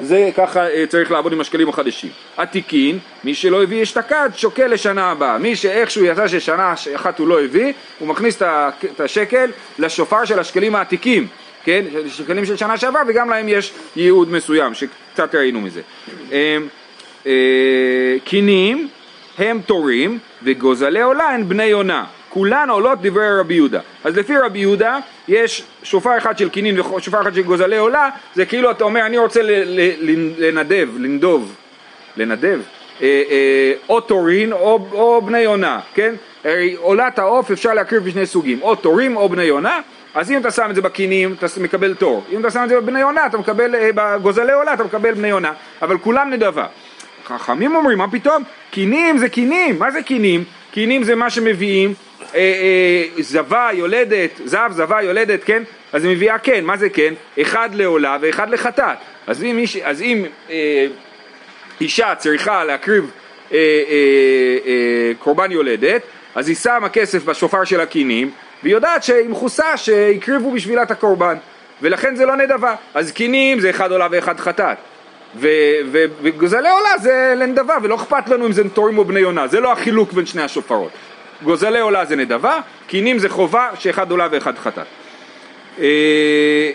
זה 0.00 0.30
ככה 0.36 0.70
אה, 0.70 0.84
צריך 0.88 1.10
לעבוד 1.10 1.32
עם 1.32 1.40
השקלים 1.40 1.68
החדשים. 1.68 2.10
עתיקין, 2.36 2.98
מי 3.24 3.34
שלא 3.34 3.62
הביא 3.62 3.82
אשתקד 3.82 4.28
שוקל 4.36 4.66
לשנה 4.66 5.10
הבאה. 5.10 5.38
מי 5.38 5.56
שאיכשהו 5.56 6.04
יצא 6.04 6.28
ששנה 6.28 6.74
אחת 6.94 7.18
הוא 7.18 7.28
לא 7.28 7.42
הביא, 7.42 7.72
הוא 7.98 8.08
מכניס 8.08 8.42
את 8.42 9.00
השקל 9.00 9.50
לשופר 9.78 10.24
של 10.24 10.38
השקלים 10.38 10.74
העתיקים, 10.74 11.26
כן? 11.64 11.84
שקלים 12.08 12.44
של 12.44 12.56
שנה 12.56 12.76
שעברה 12.76 13.02
וגם 13.08 13.30
להם 13.30 13.48
יש 13.48 13.72
ייעוד 13.96 14.32
מסוים, 14.32 14.74
שקצת 15.16 15.34
ראינו 15.34 15.60
מזה. 15.60 15.80
אה, 17.26 18.16
קינים 18.24 18.88
הם 19.38 19.60
תורים 19.66 20.18
וגוזלי 20.42 21.02
עולה 21.02 21.24
הן 21.24 21.48
בני 21.48 21.64
יונה. 21.64 22.04
כולן 22.28 22.70
עולות 22.70 22.98
דברי 23.02 23.38
רבי 23.40 23.54
יהודה. 23.54 23.80
אז 24.04 24.16
לפי 24.16 24.36
רבי 24.36 24.58
יהודה 24.58 24.98
יש 25.28 25.62
שופר 25.82 26.18
אחד 26.18 26.38
של 26.38 26.48
קינין 26.48 26.80
ושופר 26.80 27.22
אחד 27.22 27.34
של 27.34 27.42
גוזלי 27.42 27.78
עולה, 27.78 28.08
זה 28.34 28.46
כאילו 28.46 28.70
אתה 28.70 28.84
אומר 28.84 29.06
אני 29.06 29.18
רוצה 29.18 29.40
לנדב, 30.38 30.88
לנדוב, 30.98 31.54
לנדב, 32.16 32.60
אה, 33.02 33.22
אה, 33.30 33.72
או 33.88 34.00
תורין 34.00 34.52
או, 34.52 35.22
בני 35.26 35.40
יונה, 35.40 35.80
כן? 35.94 36.14
עולת 36.76 37.18
העוף 37.18 37.50
אפשר 37.50 37.74
להקריב 37.74 38.04
בשני 38.04 38.26
סוגים, 38.26 38.62
או 38.62 38.74
תורים 38.74 39.16
או 39.16 39.28
בני 39.28 39.44
יונה, 39.44 39.80
אז 40.16 40.30
אם 40.30 40.40
אתה 40.40 40.50
שם 40.50 40.70
את 40.70 40.74
זה 40.74 40.80
בקינים 40.80 41.34
אתה 41.38 41.46
מקבל 41.60 41.94
תור, 41.94 42.24
אם 42.32 42.40
אתה 42.40 42.50
שם 42.50 42.64
את 42.64 42.68
זה 42.68 42.80
בבני 42.80 43.00
יונה 43.00 43.26
אתה 43.26 43.38
מקבל, 43.38 43.74
אה, 43.74 43.90
בגוזלי 43.94 44.52
עולה 44.52 44.74
אתה 44.74 44.84
מקבל 44.84 45.14
בני 45.14 45.28
יונה, 45.28 45.52
אבל 45.82 45.98
כולם 45.98 46.30
נדבה. 46.30 46.66
חכמים 47.26 47.76
אומרים, 47.76 47.98
מה 47.98 48.10
פתאום? 48.10 48.42
קינים 48.70 49.18
זה 49.18 49.28
קינים, 49.28 49.78
מה 49.78 49.90
זה 49.90 50.02
קינים? 50.02 50.44
קינים 50.70 51.02
זה 51.02 51.14
מה 51.14 51.30
שמביאים, 51.30 51.94
אה, 52.34 52.38
אה, 52.38 53.22
זבה 53.22 53.68
יולדת, 53.72 54.30
זב, 54.44 54.70
זבה 54.70 55.02
יולדת, 55.02 55.44
כן? 55.44 55.62
אז 55.92 56.04
היא 56.04 56.16
מביאה 56.16 56.38
כן, 56.38 56.64
מה 56.64 56.76
זה 56.76 56.88
כן? 56.88 57.14
אחד 57.40 57.74
לעולה 57.74 58.16
ואחד 58.20 58.50
לחטאת. 58.50 58.98
אז 59.26 59.44
אם, 59.44 59.58
איש, 59.58 59.76
אז 59.76 60.02
אם 60.02 60.24
אה, 60.50 60.86
אישה 61.80 62.14
צריכה 62.14 62.64
להקריב 62.64 63.10
אה, 63.52 63.56
אה, 63.56 63.62
אה, 64.66 65.12
קורבן 65.18 65.52
יולדת, 65.52 66.02
אז 66.34 66.48
היא 66.48 66.56
שמה 66.56 66.88
כסף 66.88 67.24
בשופר 67.24 67.64
של 67.64 67.80
הקינים, 67.80 68.30
והיא 68.62 68.74
יודעת 68.74 69.02
שהיא 69.02 69.28
מכוסה 69.28 69.76
שהקריבו 69.76 70.52
בשבילה 70.52 70.82
את 70.82 70.90
הקורבן, 70.90 71.36
ולכן 71.82 72.16
זה 72.16 72.26
לא 72.26 72.36
נדבה. 72.36 72.74
אז 72.94 73.12
קינים 73.12 73.60
זה 73.60 73.70
אחד 73.70 73.92
עולה 73.92 74.06
ואחד 74.10 74.40
חטאת. 74.40 74.76
וגוזלי 76.22 76.70
עולה 76.70 76.98
זה 76.98 77.34
לנדבה, 77.36 77.74
ולא 77.82 77.94
אכפת 77.94 78.28
לנו 78.28 78.46
אם 78.46 78.52
זה 78.52 78.68
תורים 78.68 78.98
או 78.98 79.04
בני 79.04 79.20
יונה, 79.20 79.46
זה 79.46 79.60
לא 79.60 79.72
החילוק 79.72 80.12
בין 80.12 80.26
שני 80.26 80.42
השופרות. 80.42 80.90
גוזלי 81.42 81.80
עולה 81.80 82.04
זה 82.04 82.16
נדבה, 82.16 82.58
קינים 82.86 83.18
זה 83.18 83.28
חובה 83.28 83.70
שאחד 83.78 84.10
עולה 84.10 84.28
ואחד 84.30 84.58
חטאת. 84.58 84.86
אה, 85.78 86.70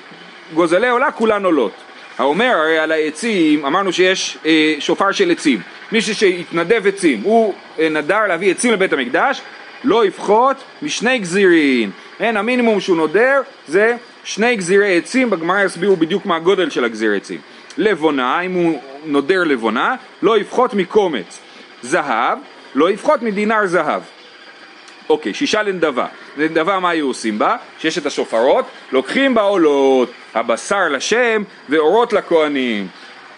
גוזלי 0.54 0.90
עולה 0.90 1.12
כולן 1.12 1.46
עולות. 1.46 1.72
האומר 2.18 2.54
הרי 2.58 2.80
על 2.80 2.92
העצים, 2.92 3.66
אמרנו 3.66 3.94
שיש 3.94 4.38
אה, 4.46 4.76
שופר 4.80 5.12
של 5.12 5.32
עצים. 5.32 5.62
מישהו 5.92 6.16
שהתנדב 6.16 6.88
עצים, 6.88 7.22
הוא 7.24 7.54
אה, 7.80 7.90
נדר 7.90 8.28
להביא 8.28 8.52
עצים 8.52 8.74
לבית 8.74 8.94
המקדש, 8.94 9.42
לא 9.84 10.06
יפחות 10.06 10.58
משני 10.82 11.20
גזירין. 11.20 11.92
אין, 12.20 12.38
המינימום 12.38 12.80
שהוא 12.80 12.98
נודר 12.98 13.42
זה 13.68 13.96
שני 14.24 14.56
גזירי 14.56 14.98
עצים, 14.98 15.30
בגמרא 15.30 15.64
יסבירו 15.64 15.96
בדיוק 15.96 16.26
מה 16.26 16.36
הגודל 16.36 16.70
של 16.70 16.84
הגזיר 16.84 17.12
עצים. 17.14 17.40
לבונה, 17.78 18.42
אם 18.42 18.54
הוא 18.54 18.80
נודר 19.06 19.44
לבונה, 19.44 19.96
לא 20.22 20.38
יפחות 20.38 20.74
מקומץ. 20.74 21.40
זהב, 21.82 22.38
לא 22.76 22.92
יפחות 22.92 23.22
מדינר 23.22 23.66
זהב. 23.66 24.02
אוקיי, 25.10 25.34
שישה 25.34 25.64
לנדבה. 25.64 26.06
לנדבה 26.38 26.80
מה 26.80 26.90
היו 26.90 27.08
עושים 27.08 27.40
בה? 27.40 27.56
שיש 27.80 27.98
את 27.98 28.06
השופרות, 28.06 28.66
לוקחים 28.92 29.34
בה 29.34 29.42
עולות, 29.42 30.12
הבשר 30.34 30.90
לשם 30.90 31.44
ואורות 31.70 32.14
לכהנים. 32.14 32.88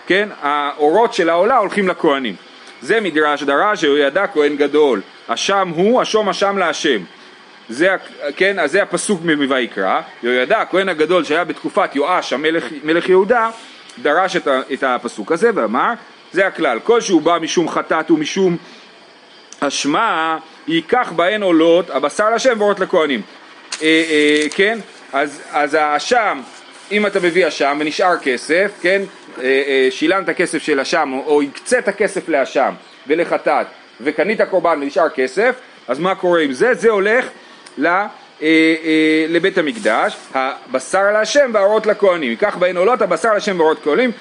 כן, 0.08 0.30
האורות 0.42 1.14
של 1.14 1.30
העולה 1.30 1.58
הולכים 1.58 1.88
לכהנים. 1.88 2.36
זה 2.82 3.02
מדרש 3.02 3.44
דרש 3.44 3.82
שהוא 3.82 3.98
ידע 3.98 4.28
כהן 4.28 4.56
גדול. 4.56 5.02
אשם 5.28 5.72
הוא, 5.76 6.02
אשום 6.02 6.30
אשם 6.30 6.58
להשם. 6.58 7.04
זה, 7.70 7.96
כן, 8.36 8.60
אז 8.60 8.72
זה 8.72 8.84
הפסוק 8.84 9.22
מויקרא, 9.24 10.02
יהוידע 10.24 10.62
הכהן 10.62 10.90
הגדול 10.90 11.24
שהיה 11.24 11.44
בתקופת 11.44 11.96
יואש 11.96 12.34
המלך 12.34 12.66
מלך 12.84 13.10
יהודה 13.10 13.50
דרש 14.02 14.36
את, 14.36 14.48
ה, 14.48 14.62
את 14.74 14.84
הפסוק 14.84 15.32
הזה 15.32 15.50
ואמר 15.56 15.94
זה 16.32 16.48
הכלל, 16.48 16.80
כל 16.84 17.02
שהוא 17.02 17.22
בא 17.22 17.38
משום 17.42 17.70
חטאת 17.70 18.12
ומשום 18.12 18.58
אשמה 19.60 20.38
ייקח 20.68 21.12
בהן 21.16 21.44
עולות 21.44 21.90
הבשר 21.90 22.30
להשם 22.30 22.54
ואורות 22.58 22.80
לכהנים. 22.80 23.22
אה, 23.82 24.04
אה, 24.10 24.50
כן, 24.56 24.80
אז, 25.14 25.42
אז 25.52 25.74
האשם 25.74 26.42
אם 26.92 27.06
אתה 27.06 27.20
מביא 27.20 27.48
אשם 27.48 27.78
ונשאר 27.80 28.18
כסף, 28.18 28.72
כן, 28.82 29.02
אה, 29.38 29.44
אה, 29.44 29.88
שילמת 29.92 30.30
כסף 30.30 30.64
של 30.64 30.80
אשם 30.80 31.14
או, 31.14 31.20
או 31.26 31.42
הקצית 31.42 31.90
כסף 31.90 32.30
לאשם 32.30 32.74
ולחטאת 33.08 33.68
וקנית 34.02 34.42
קורבן 34.42 34.80
ונשאר 34.82 35.10
כסף, 35.10 35.56
אז 35.88 36.00
מה 36.00 36.16
קורה 36.16 36.42
עם 36.42 36.54
זה? 36.54 36.74
זה 36.74 36.90
הולך 36.90 37.30
ל, 37.78 37.88
אה, 37.88 38.08
אה, 38.42 39.26
לבית 39.30 39.58
המקדש, 39.58 40.16
הבשר 40.34 41.12
להשם 41.12 41.52
והאורות 41.54 41.86
לכהנים, 41.86 42.30
ייקח 42.30 42.56
בהן 42.58 42.78
עולות 42.78 43.02
הבשר 43.02 43.34
להשם 43.34 43.60
והאורות 43.60 43.80
לכהנים, 43.82 44.12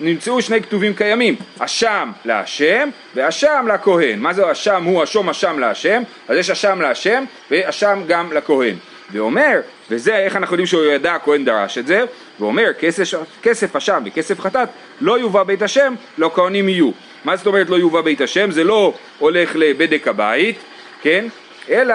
נמצאו 0.00 0.42
שני 0.42 0.62
כתובים 0.62 0.94
קיימים, 0.94 1.36
אשם 1.58 2.10
להשם 2.24 2.88
ואשם 3.14 3.68
לכהן, 3.74 4.18
מה 4.18 4.32
זה 4.32 4.52
אשם? 4.52 4.84
הוא 4.84 5.04
אשום 5.04 5.28
אשם 5.28 5.58
להשם, 5.58 6.02
אז 6.28 6.36
יש 6.36 6.50
אשם 6.50 6.80
להשם 6.80 7.24
ואשם 7.50 8.02
גם 8.06 8.32
לכהן, 8.32 8.74
ואומר, 9.12 9.60
וזה 9.90 10.16
איך 10.16 10.36
אנחנו 10.36 10.54
יודעים 10.54 10.66
שהוא 10.66 10.84
ידע 10.84 11.14
הכהן 11.14 11.44
דרש 11.44 11.78
את 11.78 11.86
זה, 11.86 12.04
ואומר 12.40 12.72
כסף, 12.78 13.18
כסף 13.42 13.76
אשם 13.76 14.02
וכסף 14.06 14.40
חטאת 14.40 14.68
לא 15.00 15.18
יובא 15.18 15.42
בית 15.42 15.62
השם, 15.62 15.94
לא 16.18 16.30
כהנים 16.34 16.68
יהיו. 16.68 16.90
מה 17.24 17.36
זאת 17.36 17.46
אומרת 17.46 17.70
לא 17.70 17.76
יובא 17.76 18.00
בית 18.00 18.20
השם? 18.20 18.50
זה 18.50 18.64
לא 18.64 18.94
הולך 19.18 19.50
לבדק 19.54 20.08
הבית, 20.08 20.56
כן? 21.02 21.26
אלא, 21.70 21.94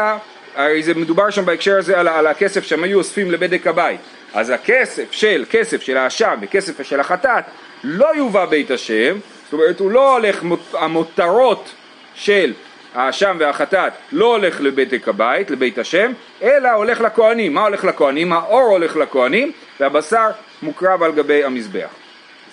הרי 0.55 0.83
זה 0.83 0.93
מדובר 0.93 1.29
שם 1.29 1.45
בהקשר 1.45 1.77
הזה 1.77 1.99
על, 1.99 2.07
על 2.07 2.27
הכסף 2.27 2.63
שהם 2.63 2.83
היו 2.83 2.97
אוספים 2.97 3.31
לבדק 3.31 3.67
הבית. 3.67 3.99
אז 4.33 4.49
הכסף 4.49 5.11
של, 5.11 5.45
כסף 5.49 5.81
של 5.81 5.97
האשם 5.97 6.35
וכסף 6.41 6.81
של 6.83 6.99
החטאת 6.99 7.43
לא 7.83 8.07
יובא 8.15 8.45
בית 8.45 8.71
השם, 8.71 9.17
זאת 9.43 9.53
אומרת 9.53 9.79
הוא 9.79 9.91
לא 9.91 10.13
הולך, 10.17 10.43
מות- 10.43 10.75
המותרות 10.79 11.71
של 12.15 12.53
האשם 12.95 13.35
והחטאת 13.39 13.93
לא 14.11 14.25
הולך 14.25 14.61
לבדק 14.61 15.07
הבית, 15.07 15.51
לבית 15.51 15.77
השם, 15.77 16.11
אלא 16.41 16.69
הולך 16.69 17.01
לכהנים. 17.01 17.53
מה 17.53 17.61
הולך 17.61 17.85
לכהנים? 17.85 18.33
האור 18.33 18.61
הולך 18.61 18.95
לכהנים 18.97 19.51
והבשר 19.79 20.29
מוקרב 20.61 21.03
על 21.03 21.11
גבי 21.11 21.43
המזבח. 21.43 21.87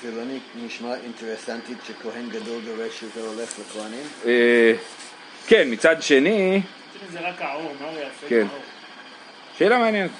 זה 0.02 0.10
לא 0.16 0.22
נשמע 0.66 0.94
אינטרסנטית 1.04 1.78
שכהן 1.86 2.28
גדול 2.30 2.60
דורש 2.64 3.00
שזה 3.00 3.20
הולך 3.20 3.50
לכהנים? 3.58 4.06
אה, 4.26 4.72
כן, 5.46 5.68
מצד 5.70 6.02
שני, 6.02 6.60
זה 7.12 7.20
רק 7.20 7.42
העור, 7.42 7.72
מה 7.80 7.86
הוא 7.86 7.98
יעשה 7.98 8.28
כן. 8.28 8.46
שאלה 9.58 9.78
מעניינת. 9.78 10.10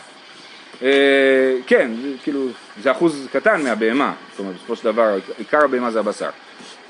אה, 0.83 1.55
כן, 1.67 1.91
זה, 2.03 2.09
כאילו, 2.23 2.49
זה 2.83 2.91
אחוז 2.91 3.29
קטן 3.33 3.63
מהבהמה, 3.63 4.15
זאת 4.31 4.39
אומרת, 4.39 4.55
בסופו 4.55 4.77
של 4.77 4.85
דבר, 4.85 5.19
עיקר 5.39 5.65
הבהמה 5.65 5.91
זה 5.91 6.01
הבשר, 6.01 6.31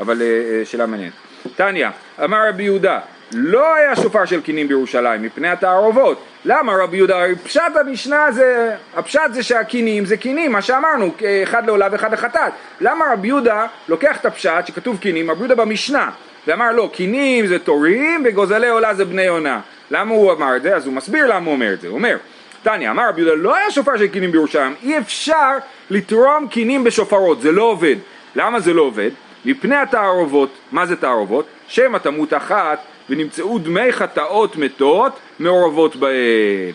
אבל 0.00 0.22
אה, 0.22 0.64
שאלה 0.64 0.86
מעניינת. 0.86 1.12
טניה, 1.56 1.90
אמר 2.24 2.48
רבי 2.48 2.62
יהודה, 2.62 3.00
לא 3.32 3.74
היה 3.74 3.96
שופר 3.96 4.24
של 4.24 4.40
קינים 4.40 4.68
בירושלים 4.68 5.22
מפני 5.22 5.48
התערובות. 5.48 6.22
למה 6.44 6.72
רבי 6.82 6.96
יהודה? 6.96 7.16
פשט 7.44 7.76
המשנה 7.80 8.32
זה, 8.32 8.74
הפשט 8.96 9.20
זה 9.32 9.42
שהקינים 9.42 10.04
זה 10.04 10.16
קינים, 10.16 10.52
מה 10.52 10.62
שאמרנו, 10.62 11.10
אחד 11.42 11.66
לעולה 11.66 11.88
ואחד 11.92 12.12
לחטאת. 12.12 12.52
למה 12.80 13.04
רבי 13.12 13.28
יהודה 13.28 13.66
לוקח 13.88 14.16
את 14.20 14.26
הפשט 14.26 14.66
שכתוב 14.66 14.98
קינים, 14.98 15.30
רבי 15.30 15.40
יהודה 15.40 15.54
במשנה, 15.54 16.10
ואמר 16.46 16.72
לא, 16.72 16.90
קינים 16.92 17.46
זה 17.46 17.58
תורים 17.58 18.22
וגוזלי 18.24 18.68
עולה 18.68 18.94
זה 18.94 19.04
בני 19.04 19.22
יונה. 19.22 19.60
למה 19.90 20.14
הוא 20.14 20.32
אמר 20.32 20.56
את 20.56 20.62
זה? 20.62 20.76
אז 20.76 20.86
הוא 20.86 20.94
מסביר 20.94 21.26
למה 21.26 21.46
הוא 21.46 21.52
אומר 21.54 21.72
את 21.72 21.80
זה. 21.80 21.88
הוא 21.88 21.96
אומר, 21.96 22.16
תניא, 22.62 22.90
אמר 22.90 23.08
רבי 23.08 23.20
יהודה, 23.20 23.42
לא 23.42 23.56
היה 23.56 23.70
שופר 23.70 23.96
של 23.96 24.06
קינים 24.06 24.32
בירושלים, 24.32 24.74
אי 24.82 24.98
אפשר 24.98 25.52
לתרום 25.90 26.48
קינים 26.50 26.84
בשופרות, 26.84 27.40
זה 27.40 27.52
לא 27.52 27.62
עובד. 27.62 27.96
למה 28.36 28.60
זה 28.60 28.74
לא 28.74 28.82
עובד? 28.82 29.10
מפני 29.44 29.76
התערובות, 29.76 30.50
מה 30.72 30.86
זה 30.86 30.96
תערובות? 30.96 31.46
שמא 31.68 31.98
תמות 31.98 32.34
אחת 32.34 32.78
ונמצאו 33.10 33.58
דמי 33.58 33.92
חטאות 33.92 34.56
מתות 34.56 35.12
מעורבות 35.38 35.96
בהן. 35.96 36.72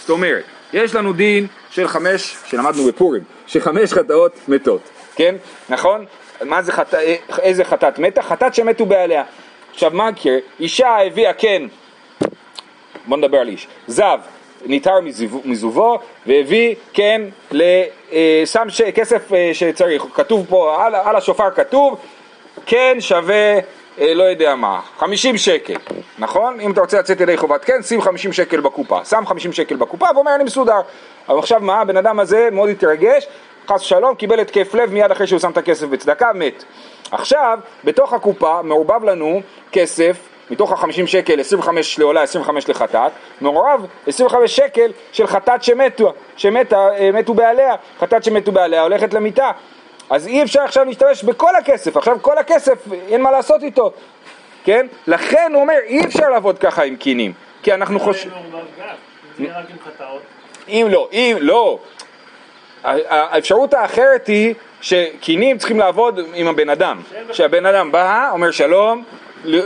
זאת 0.00 0.10
אומרת, 0.10 0.44
יש 0.72 0.94
לנו 0.94 1.12
דין 1.12 1.46
של 1.70 1.88
חמש, 1.88 2.36
שלמדנו 2.46 2.84
בפורים, 2.84 3.22
של 3.46 3.60
חמש 3.60 3.92
חטאות 3.92 4.32
מתות, 4.48 4.80
כן? 5.16 5.34
נכון? 5.68 6.04
מה 6.42 6.62
זה 6.62 6.72
חטא, 6.72 7.14
איזה 7.38 7.64
חטאת 7.64 7.98
מתה? 7.98 8.22
חטאת 8.22 8.54
שמתו 8.54 8.86
בעליה. 8.86 9.22
עכשיו 9.72 9.90
מה 9.94 10.08
יקרה? 10.08 10.36
אישה 10.60 10.96
הביאה 11.06 11.32
כן, 11.32 11.62
בוא 13.06 13.16
נדבר 13.16 13.38
על 13.38 13.48
איש, 13.48 13.66
זב, 13.86 14.18
ניתר 14.66 15.00
מזיו- 15.00 15.40
מזובו 15.44 15.98
והביא 16.26 16.74
כן, 16.92 17.22
אה, 18.12 18.42
שם 18.46 18.66
כסף 18.94 19.32
אה, 19.32 19.50
שצריך, 19.52 20.04
כתוב 20.14 20.46
פה, 20.48 20.84
על, 20.86 20.94
על 20.94 21.16
השופר 21.16 21.50
כתוב, 21.50 21.98
כן 22.66 22.96
שווה 23.00 23.58
אה, 24.00 24.14
לא 24.14 24.22
יודע 24.22 24.54
מה, 24.54 24.80
50 24.98 25.36
שקל, 25.36 25.76
נכון? 26.18 26.60
אם 26.60 26.72
אתה 26.72 26.80
רוצה 26.80 26.98
לצאת 26.98 27.20
ידי 27.20 27.36
חובת 27.36 27.64
כן, 27.64 27.82
שים 27.82 28.00
50 28.00 28.32
שקל 28.32 28.60
בקופה, 28.60 29.04
שם 29.04 29.26
50 29.26 29.52
שקל 29.52 29.76
בקופה 29.76 30.06
ואומר 30.14 30.34
אני 30.34 30.44
מסודר. 30.44 30.80
אבל 31.28 31.38
עכשיו 31.38 31.60
מה, 31.60 31.80
הבן 31.80 31.96
אדם 31.96 32.20
הזה 32.20 32.48
מאוד 32.52 32.68
התרגש, 32.68 33.26
חס 33.68 33.80
ושלום, 33.80 34.14
קיבל 34.14 34.40
התקף 34.40 34.74
לב 34.74 34.92
מיד 34.92 35.10
אחרי 35.10 35.26
שהוא 35.26 35.38
שם 35.38 35.50
את 35.50 35.56
הכסף 35.56 35.86
בצדקה, 35.86 36.32
מת. 36.34 36.64
עכשיו, 37.10 37.58
בתוך 37.84 38.12
הקופה 38.12 38.62
מעורבב 38.62 39.04
לנו 39.04 39.40
כסף, 39.72 40.16
מתוך 40.50 40.72
ה-50 40.72 41.06
שקל, 41.06 41.40
25 41.40 41.98
לעולה, 41.98 42.22
25 42.22 42.68
לחטאת, 42.68 43.12
מעורב 43.40 43.86
25 44.06 44.56
שקל 44.56 44.92
של 45.12 45.26
חטאת 45.26 45.62
שמתו, 45.62 46.12
שמתה, 46.36 46.88
אה, 46.98 47.10
מתו 47.12 47.34
בעליה, 47.34 47.74
חטאת 48.00 48.24
שמתו 48.24 48.52
בעליה 48.52 48.82
הולכת 48.82 49.14
למיטה. 49.14 49.50
אז 50.10 50.26
אי 50.26 50.42
אפשר 50.42 50.60
עכשיו 50.60 50.84
להשתמש 50.84 51.24
בכל 51.24 51.56
הכסף, 51.56 51.96
עכשיו 51.96 52.16
כל 52.22 52.38
הכסף 52.38 52.92
אין 53.08 53.22
מה 53.22 53.30
לעשות 53.30 53.62
איתו, 53.62 53.92
כן? 54.64 54.86
לכן 55.06 55.50
הוא 55.54 55.62
אומר 55.62 55.78
אי 55.84 56.04
אפשר 56.04 56.28
לעבוד 56.28 56.58
ככה 56.58 56.82
עם 56.82 56.96
קינים, 56.96 57.32
כי 57.62 57.74
אנחנו 57.74 58.00
חושבים. 58.00 58.32
אם 60.68 60.86
לא, 60.90 61.08
אם 61.12 61.36
לא, 61.40 61.78
האפשרות 62.84 63.74
האחרת 63.74 64.26
היא 64.26 64.54
שקינים 64.80 65.58
צריכים 65.58 65.78
לעבוד 65.78 66.20
עם 66.34 66.46
הבן 66.46 66.68
אדם, 66.68 67.00
שהבן 67.32 67.66
אדם 67.66 67.92
בא, 67.92 68.30
אומר 68.32 68.50
שלום, 68.50 69.04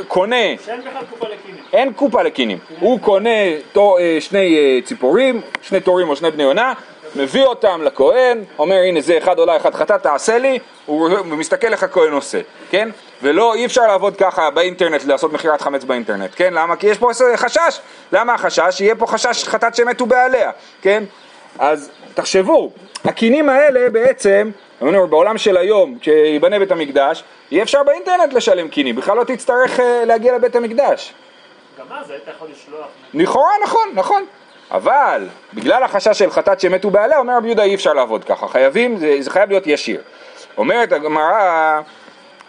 קונה, 0.09 0.37
שאין 0.65 0.81
בכלל 0.81 1.03
קופה 1.11 1.27
לקינים. 1.29 1.63
אין 1.73 1.93
קופה 1.93 2.23
לקינים, 2.23 2.59
הוא 2.81 3.01
קונה 3.01 3.31
אה, 3.77 4.17
שני 4.21 4.57
אה, 4.57 4.79
ציפורים, 4.85 5.41
שני 5.63 5.81
תורים 5.81 6.09
או 6.09 6.17
שני 6.17 6.31
בני 6.31 6.43
יונה, 6.43 6.73
מביא 7.19 7.45
אותם 7.45 7.83
לכהן, 7.83 8.45
אומר 8.59 8.77
הנה 8.77 9.01
זה 9.01 9.19
אחד 9.19 9.39
עולה 9.39 9.57
אחד 9.57 9.75
חטאת 9.75 10.03
תעשה 10.03 10.39
לי, 10.39 10.59
הוא 10.87 11.11
מסתכל 11.25 11.73
איך 11.73 11.83
הכהן 11.83 12.13
עושה, 12.13 12.41
כן? 12.71 12.89
ולא, 13.23 13.55
אי 13.55 13.67
אפשר 13.67 13.87
לעבוד 13.87 14.17
ככה 14.17 14.51
באינטרנט, 14.51 15.05
לעשות 15.05 15.33
מכירת 15.33 15.61
חמץ 15.61 15.85
באינטרנט, 15.85 16.31
כן? 16.37 16.55
למה? 16.55 16.77
כי 16.77 16.87
יש 16.87 16.99
פה 16.99 17.11
חשש, 17.37 17.81
למה 18.13 18.35
החשש? 18.35 18.81
יהיה 18.81 18.95
פה 18.95 19.07
חשש 19.07 19.49
חטאת 19.49 19.75
שמתו 19.75 20.07
בעליה, 20.07 20.51
כן? 20.83 21.05
אז 21.59 21.91
תחשבו, 22.15 22.71
הקינים 23.05 23.49
האלה 23.49 23.91
בעצם, 23.91 24.51
אומר, 24.81 25.07
בעולם 25.07 25.39
של 25.39 25.57
היום, 25.57 25.99
כשיבנה 26.01 26.59
בית 26.59 26.73
המקדש, 26.73 27.25
יהיה 27.51 27.63
אפשר 27.63 27.83
באינטרנט 27.83 28.33
לשלם 28.33 28.69
קינים, 28.69 28.97
בכלל 28.97 29.17
לא 29.17 29.25
תצטרך 29.25 29.81
אה, 29.81 30.05
להגיע 30.05 30.35
לבית 30.35 30.57
המקדש. 30.57 31.15
גם 31.79 31.87
אז 31.91 32.11
היית 32.11 32.23
יכול 32.37 32.49
לשלוח. 32.53 32.87
לכאורה 33.15 33.53
נכון, 33.63 33.89
נכון. 33.95 34.25
אבל 34.71 35.27
בגלל 35.55 35.83
החשש 35.83 36.19
של 36.19 36.31
חטאת 36.31 36.61
שמתו 36.61 36.91
בעליה, 36.91 37.19
אומר 37.19 37.37
רבי 37.37 37.47
יהודה 37.47 37.63
אי 37.63 37.75
אפשר 37.75 37.93
לעבוד 37.93 38.25
ככה, 38.25 38.49
חייבים, 38.49 38.97
זה, 38.97 39.17
זה 39.21 39.31
חייב 39.31 39.51
להיות 39.51 39.67
ישיר. 39.67 40.01
אומרת 40.59 40.93
הגמרא, 40.93 41.81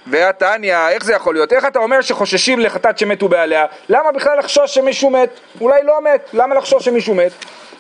והתניא, 0.08 0.90
איך 0.90 1.04
זה 1.04 1.14
יכול 1.14 1.36
להיות? 1.36 1.54
איך 1.54 1.66
אתה 1.66 1.80
אומר 1.80 2.02
שחוששים 2.02 2.60
לחטאת 2.60 2.98
שמתו 2.98 3.28
בעליה? 3.28 3.66
למה 3.90 4.12
בכלל 4.12 4.40
לחשוש 4.40 4.76
שמישהו 4.76 5.10
מת? 5.10 5.30
אולי 5.62 5.84
לא 5.84 6.02
מת, 6.02 6.30
למה 6.34 6.56
לחשוש 6.56 6.86
שמישהו 6.86 7.16
מת? 7.16 7.32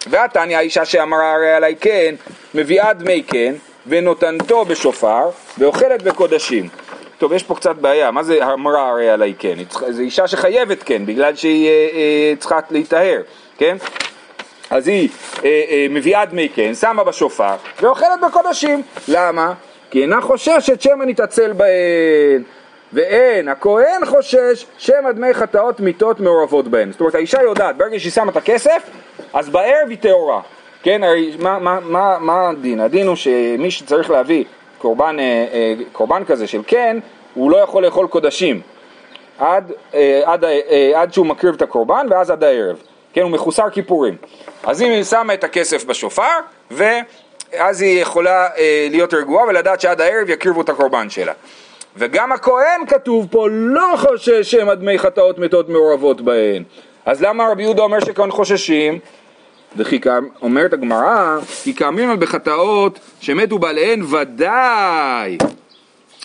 והתניא, 0.07 0.57
האישה 0.57 0.85
שאמרה 0.85 1.33
הרי 1.33 1.51
עליי 1.51 1.75
כן, 1.81 2.15
מביאה 2.53 2.93
דמי 2.93 3.23
כן, 3.27 3.53
ונותנתו 3.87 4.65
בשופר, 4.65 5.29
ואוכלת 5.57 6.03
בקודשים. 6.03 6.69
טוב, 7.17 7.33
יש 7.33 7.43
פה 7.43 7.55
קצת 7.55 7.75
בעיה, 7.75 8.11
מה 8.11 8.23
זה 8.23 8.53
אמרה 8.53 8.89
הרי 8.89 9.09
עליי 9.09 9.33
כן? 9.39 9.55
זו 9.89 10.01
אישה 10.01 10.27
שחייבת 10.27 10.83
כן, 10.83 11.05
בגלל 11.05 11.35
שהיא 11.35 11.69
אה, 11.69 11.87
אה, 11.93 12.33
צריכה 12.39 12.59
להיטהר, 12.69 13.21
כן? 13.57 13.77
אז 14.69 14.87
היא 14.87 15.09
אה, 15.45 15.63
אה, 15.69 15.87
מביאה 15.89 16.25
דמי 16.25 16.49
כן, 16.49 16.73
שמה 16.73 17.03
בשופר, 17.03 17.55
ואוכלת 17.81 18.19
בקודשים. 18.27 18.81
למה? 19.07 19.53
כי 19.91 20.01
אינה 20.01 20.21
חוששת 20.21 20.81
שמא 20.81 21.03
נתעצל 21.03 21.53
בהן. 21.53 22.43
ואין, 22.93 23.47
הכהן 23.47 24.05
חושש 24.05 24.65
שמא 24.77 25.11
דמי 25.11 25.33
חטאות 25.33 25.79
מיתות 25.79 26.19
מעורבות 26.19 26.67
בהן. 26.67 26.91
זאת 26.91 26.99
אומרת, 26.99 27.15
האישה 27.15 27.41
יודעת, 27.41 27.77
ברגע 27.77 27.99
שהיא 27.99 28.11
שמה 28.11 28.31
את 28.31 28.37
הכסף, 28.37 28.89
אז 29.33 29.49
בערב 29.49 29.89
היא 29.89 29.97
טהורה. 29.97 30.41
כן, 30.83 31.03
הרי 31.03 31.35
מה, 31.39 31.59
מה, 31.59 31.79
מה, 31.79 32.17
מה 32.19 32.49
הדין? 32.49 32.79
הדין 32.79 33.07
הוא 33.07 33.15
שמי 33.15 33.71
שצריך 33.71 34.09
להביא 34.09 34.43
קורבן, 34.77 35.19
אה, 35.19 35.45
אה, 35.53 35.73
קורבן 35.91 36.23
כזה 36.25 36.47
של 36.47 36.61
כן, 36.67 36.97
הוא 37.33 37.51
לא 37.51 37.57
יכול 37.57 37.85
לאכול 37.85 38.07
קודשים. 38.07 38.61
עד, 39.39 39.71
אה, 39.93 40.21
עד, 40.25 40.43
אה, 40.43 40.91
עד 40.95 41.13
שהוא 41.13 41.25
מקריב 41.25 41.55
את 41.55 41.61
הקורבן 41.61 42.07
ואז 42.09 42.29
עד 42.29 42.43
הערב. 42.43 42.77
כן, 43.13 43.21
הוא 43.21 43.31
מחוסר 43.31 43.69
כיפורים. 43.69 44.15
אז 44.63 44.81
אם 44.81 44.91
היא 44.91 45.03
שמה 45.03 45.33
את 45.33 45.43
הכסף 45.43 45.85
בשופר, 45.85 46.23
ואז 46.71 47.81
היא 47.81 48.01
יכולה 48.01 48.47
אה, 48.57 48.87
להיות 48.91 49.13
רגועה 49.13 49.47
ולדעת 49.47 49.81
שעד 49.81 50.01
הערב 50.01 50.29
יקריבו 50.29 50.61
את 50.61 50.69
הקורבן 50.69 51.09
שלה. 51.09 51.33
וגם 51.95 52.31
הכהן 52.31 52.85
כתוב 52.87 53.27
פה 53.31 53.47
לא 53.51 53.93
חושש 53.97 54.51
שמא 54.51 54.73
דמי 54.73 54.99
חטאות 54.99 55.39
מתות 55.39 55.69
מעורבות 55.69 56.21
בהן. 56.21 56.63
אז 57.05 57.21
למה 57.21 57.47
רבי 57.51 57.63
יהודה 57.63 57.83
אומר 57.83 57.99
שכהן 57.99 58.31
חוששים? 58.31 58.99
וכי 59.77 59.99
אומרת 60.41 60.73
הגמרא, 60.73 61.37
כי 61.63 61.73
כאמינו 61.73 62.19
בחטאות 62.19 62.99
שמתו 63.21 63.59
בעליהן 63.59 64.01
ודאי. 64.01 65.37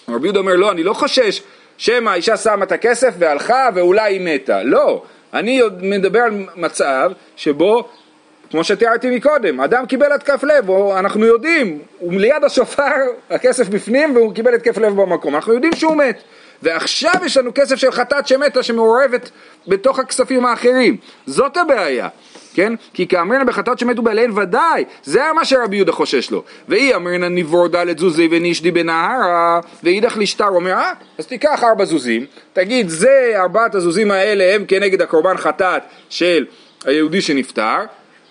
רבי 0.09 0.27
יהודה 0.27 0.41
אומר, 0.41 0.57
לא, 0.57 0.71
אני 0.71 0.83
לא 0.83 0.93
חושש 0.93 1.43
שמא 1.77 2.11
האישה 2.11 2.37
שמה 2.37 2.65
את 2.65 2.73
הכסף 2.73 3.15
והלכה 3.19 3.69
ואולי 3.75 4.13
היא 4.13 4.21
מתה. 4.21 4.63
לא, 4.63 5.03
אני 5.35 5.61
עוד 5.61 5.85
מדבר 5.85 6.21
על 6.21 6.47
מצב 6.57 7.11
שבו, 7.37 7.89
כמו 8.51 8.65
שתיארתי 8.65 9.17
מקודם, 9.17 9.61
אדם 9.61 9.87
קיבל 9.87 10.13
התקף 10.13 10.43
לב, 10.45 10.69
או 10.69 10.99
אנחנו 10.99 11.27
יודעים, 11.27 11.79
הוא 11.99 12.13
ליד 12.13 12.45
השופר, 12.45 12.95
הכסף 13.31 13.69
בפנים 13.69 14.17
והוא 14.17 14.35
קיבל 14.35 14.55
התקף 14.55 14.79
לב 14.79 14.93
במקום, 15.03 15.35
אנחנו 15.35 15.55
יודעים 15.55 15.73
שהוא 15.75 15.97
מת. 15.97 16.23
ועכשיו 16.65 17.15
יש 17.25 17.37
לנו 17.37 17.51
כסף 17.55 17.77
של 17.77 17.91
חטאת 17.91 18.29
שמתה 18.29 18.63
שמעורבת 18.63 19.31
בתוך 19.69 19.99
הכספים 19.99 20.47
האחרים. 20.47 20.97
זאת 21.27 21.57
הבעיה. 21.57 22.09
כן? 22.55 22.73
כי 22.95 23.07
כאמרנה 23.07 23.45
בחטאת 23.45 23.79
שמתו 23.79 24.03
בעליהן 24.03 24.39
ודאי, 24.39 24.85
זה 25.05 25.23
מה 25.35 25.45
שרבי 25.45 25.77
יהודה 25.77 25.93
חושש 25.93 26.31
לו. 26.31 26.43
ואי 26.69 26.95
אמרנה 26.95 27.29
נבור 27.29 27.69
דלת 27.69 27.99
זוזי 27.99 28.29
ונשדי 28.31 28.71
בנהרה, 28.71 29.61
ואידך 29.83 30.17
לשטר, 30.17 30.49
אומר, 30.49 30.73
אה, 30.73 30.93
אז 31.19 31.27
תיקח 31.27 31.65
ארבע 31.65 31.85
זוזים, 31.85 32.27
תגיד, 32.53 32.89
זה 32.89 33.33
ארבעת 33.37 33.75
הזוזים 33.75 34.11
האלה 34.11 34.55
הם 34.55 34.65
כנגד 34.69 35.03
הקורבן 35.03 35.37
חטאת 35.37 35.83
של 36.09 36.47
היהודי 36.85 37.21
שנפטר, 37.21 37.79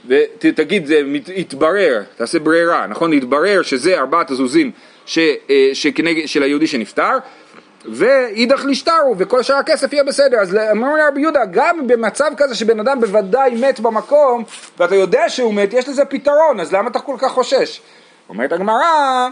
ותגיד, 0.07 0.85
זה 0.85 1.01
יתברר, 1.35 2.01
תעשה 2.17 2.39
ברירה, 2.39 2.87
נכון? 2.87 3.13
יתברר 3.13 3.61
שזה 3.61 3.99
ארבעת 3.99 4.31
הזוזים 4.31 4.71
ש, 5.05 5.19
אה, 5.49 5.69
שכנגד, 5.73 6.25
של 6.25 6.43
היהודי 6.43 6.67
שנפטר, 6.67 7.17
ואידך 7.91 8.65
לשטרו, 8.65 9.15
וכל 9.17 9.43
שאר 9.43 9.55
הכסף 9.55 9.93
יהיה 9.93 10.03
בסדר. 10.03 10.37
אז 10.37 10.57
אמר 10.71 10.87
רבי 11.07 11.21
יהודה, 11.21 11.41
גם 11.51 11.87
במצב 11.87 12.31
כזה 12.37 12.55
שבן 12.55 12.79
אדם 12.79 12.99
בוודאי 13.01 13.55
מת 13.55 13.79
במקום, 13.79 14.43
ואתה 14.79 14.95
יודע 14.95 15.29
שהוא 15.29 15.53
מת, 15.53 15.73
יש 15.73 15.89
לזה 15.89 16.05
פתרון, 16.05 16.59
אז 16.59 16.73
למה 16.73 16.89
אתה 16.89 16.99
כל 16.99 17.15
כך 17.19 17.31
חושש? 17.31 17.81
אומרת 18.29 18.51
הגמרא, 18.51 19.29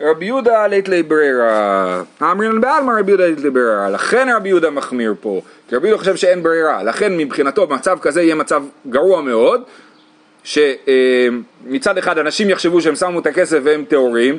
רבי 0.00 0.26
יהודה 0.26 0.66
לית 0.66 0.88
לי 0.88 1.02
ברירה. 1.02 2.02
אמרינן 2.22 2.60
בעלמא 2.60 2.92
רבי 2.98 3.10
יהודה 3.10 3.26
לית 3.26 3.40
לי 3.40 3.50
ברירה. 3.50 3.90
לכן 3.90 4.28
רבי 4.36 4.48
יהודה 4.48 4.70
מחמיר 4.70 5.14
פה, 5.20 5.40
כי 5.68 5.76
רבי 5.76 5.88
יהודה 5.88 5.98
חושב 6.00 6.16
שאין 6.16 6.42
ברירה. 6.42 6.82
לכן 6.82 7.16
מבחינתו 7.16 7.66
במצב 7.66 7.98
כזה 8.02 8.22
יהיה 8.22 8.34
מצב 8.34 8.62
גרוע 8.88 9.20
מאוד, 9.22 9.62
שמצד 10.44 11.98
אחד 11.98 12.18
אנשים 12.18 12.50
יחשבו 12.50 12.80
שהם 12.80 12.94
שמו 12.94 13.18
את 13.18 13.26
הכסף 13.26 13.58
והם 13.62 13.84
טהורים, 13.88 14.38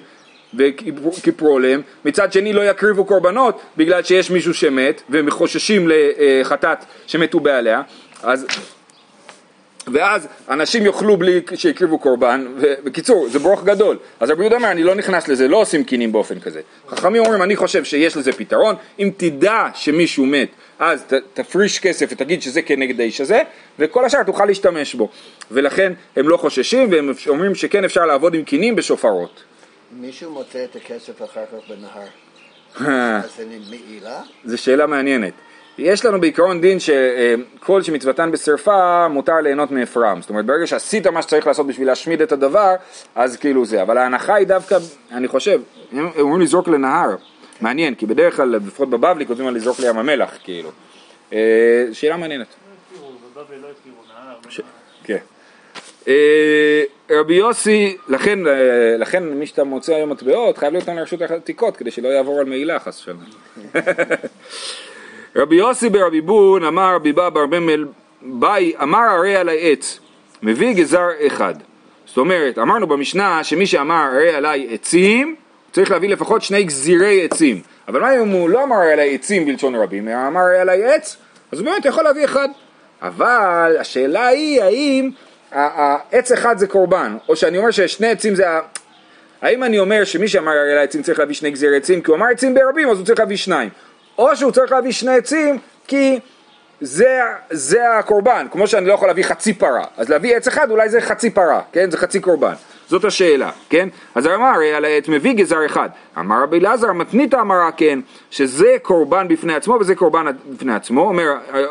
וכיפרו 0.53 1.57
עליהם, 1.57 1.81
מצד 2.05 2.33
שני 2.33 2.53
לא 2.53 2.61
יקריבו 2.69 3.05
קורבנות 3.05 3.61
בגלל 3.77 4.03
שיש 4.03 4.31
מישהו 4.31 4.53
שמת 4.53 5.01
והם 5.09 5.29
חוששים 5.29 5.87
לחטאת 5.89 6.77
שמתו 7.07 7.39
בעליה, 7.39 7.81
אז 8.23 8.45
ואז 9.87 10.27
אנשים 10.49 10.85
יאכלו 10.85 11.17
בלי 11.17 11.41
שהקריבו 11.55 11.99
קורבן, 11.99 12.47
ובקיצור, 12.57 13.27
זה 13.29 13.39
ברוך 13.39 13.63
גדול. 13.63 13.97
אז 14.19 14.29
רבי 14.29 14.41
יהודה 14.41 14.55
אומר, 14.55 14.71
אני 14.71 14.83
לא 14.83 14.95
נכנס 14.95 15.27
לזה, 15.27 15.47
לא 15.47 15.57
עושים 15.57 15.83
קינים 15.83 16.11
באופן 16.11 16.39
כזה. 16.39 16.61
חכמים 16.89 17.21
אומרים, 17.21 17.41
אני 17.41 17.55
חושב 17.55 17.83
שיש 17.83 18.17
לזה 18.17 18.31
פתרון, 18.31 18.75
אם 18.99 19.11
תדע 19.17 19.67
שמישהו 19.75 20.25
מת, 20.25 20.49
אז 20.79 21.03
ת, 21.03 21.13
תפריש 21.33 21.79
כסף 21.79 22.09
ותגיד 22.11 22.41
שזה 22.41 22.61
כנגד 22.61 22.99
האיש 22.99 23.21
הזה, 23.21 23.41
וכל 23.79 24.05
השאר 24.05 24.23
תוכל 24.23 24.45
להשתמש 24.45 24.95
בו. 24.95 25.09
ולכן 25.51 25.93
הם 26.15 26.29
לא 26.29 26.37
חוששים, 26.37 26.91
והם 26.91 27.11
אומרים 27.27 27.55
שכן 27.55 27.83
אפשר 27.83 28.05
לעבוד 28.05 28.33
עם 28.33 28.43
קינים 28.43 28.75
בשופרות. 28.75 29.43
מישהו 29.93 30.31
מוצא 30.31 30.63
את 30.63 30.75
הכסף 30.75 31.21
אחר 31.21 31.45
כך 31.45 31.69
בנהר, 31.69 32.07
אז 33.23 33.35
זה 33.37 33.45
מעילה? 33.69 34.21
זו 34.45 34.57
שאלה 34.57 34.87
מעניינת. 34.87 35.33
יש 35.77 36.05
לנו 36.05 36.21
בעיקרון 36.21 36.61
דין 36.61 36.77
שכל 36.79 37.81
שמצוותן 37.81 38.31
בשרפה 38.31 39.07
מותר 39.07 39.35
ליהנות 39.35 39.71
מאפרם. 39.71 40.21
זאת 40.21 40.29
אומרת, 40.29 40.45
ברגע 40.45 40.67
שעשית 40.67 41.07
מה 41.07 41.21
שצריך 41.21 41.47
לעשות 41.47 41.67
בשביל 41.67 41.87
להשמיד 41.87 42.21
את 42.21 42.31
הדבר, 42.31 42.75
אז 43.15 43.37
כאילו 43.37 43.65
זה. 43.65 43.81
אבל 43.81 43.97
ההנחה 43.97 44.35
היא 44.35 44.47
דווקא, 44.47 44.77
אני 45.11 45.27
חושב, 45.27 45.61
הם 45.91 46.09
אומרים 46.19 46.41
לזרוק 46.41 46.67
לנהר. 46.67 47.15
מעניין, 47.61 47.95
כי 47.95 48.05
בדרך 48.05 48.35
כלל, 48.35 48.49
לפחות 48.49 48.89
בבבלי, 48.89 49.25
כותבים 49.25 49.47
על 49.47 49.53
לזרוק 49.53 49.79
לים 49.79 49.97
המלח, 49.97 50.37
כאילו. 50.43 50.71
אה, 51.33 51.85
שאלה 51.93 52.17
מעניינת. 52.17 52.47
הכירו, 52.91 53.11
לא 53.35 53.67
הכירו 53.79 54.03
נהר. 54.07 54.35
כן. 55.03 55.17
אה, 56.07 56.83
רבי 57.11 57.33
יוסי, 57.33 57.97
לכן, 58.07 58.47
אה, 58.47 58.53
לכן 58.97 59.23
מי 59.23 59.45
שאתה 59.45 59.63
מוצא 59.63 59.95
היום 59.95 60.09
מטבעות 60.09 60.57
חייב 60.57 60.73
להיות 60.73 60.87
לרשות 60.87 61.21
העתיקות 61.21 61.77
כדי 61.77 61.91
שלא 61.91 62.07
יעבור 62.07 62.39
על 62.39 62.45
מעילה 62.45 62.79
חס 62.79 62.99
ושלום. 62.99 63.23
רבי 65.35 65.55
יוסי 65.55 65.89
ברבי 65.89 66.21
בון 66.21 66.63
אמר 66.63 66.95
רבי 66.95 67.13
בא 67.13 67.29
בר 67.29 67.45
במל 67.45 67.85
באי 68.21 68.73
אמר 68.81 68.99
הרי 68.99 69.35
עלי 69.35 69.71
עץ 69.71 69.99
מביא 70.43 70.73
גזר 70.73 71.07
אחד. 71.27 71.55
זאת 72.05 72.17
אומרת 72.17 72.57
אמרנו 72.57 72.87
במשנה 72.87 73.43
שמי 73.43 73.65
שאמר 73.65 73.95
הרי 73.95 74.29
עלי 74.29 74.67
עצים 74.71 75.35
צריך 75.71 75.91
להביא 75.91 76.09
לפחות 76.09 76.41
שני 76.41 76.63
גזירי 76.63 77.25
עצים 77.25 77.61
אבל 77.87 78.01
מה 78.01 78.15
אם 78.15 78.27
הוא 78.27 78.49
לא 78.49 78.63
אמר 78.63 78.75
הרי 78.75 78.93
עלי 78.93 79.15
עצים 79.15 79.45
בלשון 79.45 79.75
רבים 79.75 80.07
אמר 80.07 80.39
הרי 80.39 80.59
עלי 80.59 80.85
עץ 80.85 81.17
אז 81.51 81.59
הוא 81.59 81.65
באמת 81.65 81.85
יכול 81.85 82.03
להביא 82.03 82.25
אחד 82.25 82.49
אבל 83.01 83.75
השאלה 83.79 84.27
היא 84.27 84.61
האם 84.61 85.09
העץ 85.51 86.31
אחד 86.31 86.57
זה 86.57 86.67
קורבן. 86.67 87.17
או 87.29 87.35
שאני 87.35 87.57
אומר 87.57 87.71
ששני 87.71 88.07
עצים 88.07 88.35
זה 88.35 88.49
ה... 88.49 88.59
האם 89.41 89.63
אני 89.63 89.79
אומר 89.79 90.03
שמי 90.03 90.27
שאמר 90.27 90.51
הרי 90.51 90.75
לעצים 90.75 91.03
צריך 91.03 91.19
להביא 91.19 91.35
שני 91.35 91.51
גזירי 91.51 91.77
עצים 91.77 92.01
כי 92.01 92.11
הוא 92.11 92.17
אמר 92.17 92.25
עצים 92.31 92.53
ברבים 92.53 92.89
אז 92.89 92.97
הוא 92.97 93.05
צריך 93.05 93.19
להביא 93.19 93.37
שניים. 93.37 93.69
או 94.17 94.35
שהוא 94.35 94.51
צריך 94.51 94.71
להביא 94.71 94.91
שני 94.91 95.15
עצים 95.15 95.57
כי 95.87 96.19
זה, 96.81 97.19
זה 97.49 97.97
הקורבן. 97.97 98.47
כמו 98.51 98.67
שאני 98.67 98.85
לא 98.85 98.93
יכול 98.93 99.07
להביא 99.07 99.23
חצי 99.23 99.53
פרה. 99.53 99.85
אז 99.97 100.09
להביא 100.09 100.35
עץ 100.35 100.47
אחד 100.47 100.71
אולי 100.71 100.89
זה 100.89 101.01
חצי 101.01 101.29
פרה 101.29 101.61
כן? 101.71 101.91
זה 101.91 101.97
חצי 101.97 102.19
קורבן 102.19 102.53
זאת 102.91 103.05
השאלה 103.05 103.51
כן 103.69 103.89
אז 104.15 104.25
הוא 104.25 104.35
אמר 104.35 104.53
על 104.75 104.85
העץ 104.85 105.07
מביא 105.07 105.33
גזר 105.33 105.65
אחד 105.65 105.89
אמר 106.19 106.43
רבי 106.43 106.59
אלעזר 106.59 106.93
מתנית 106.93 107.33
אמרה 107.33 107.71
כן 107.71 107.99
שזה 108.31 108.75
קורבן 108.81 109.27
בפני 109.27 109.53
עצמו 109.53 109.77
וזה 109.79 109.95
קורבן 109.95 110.25
בפני 110.49 110.73
עצמו 110.73 111.01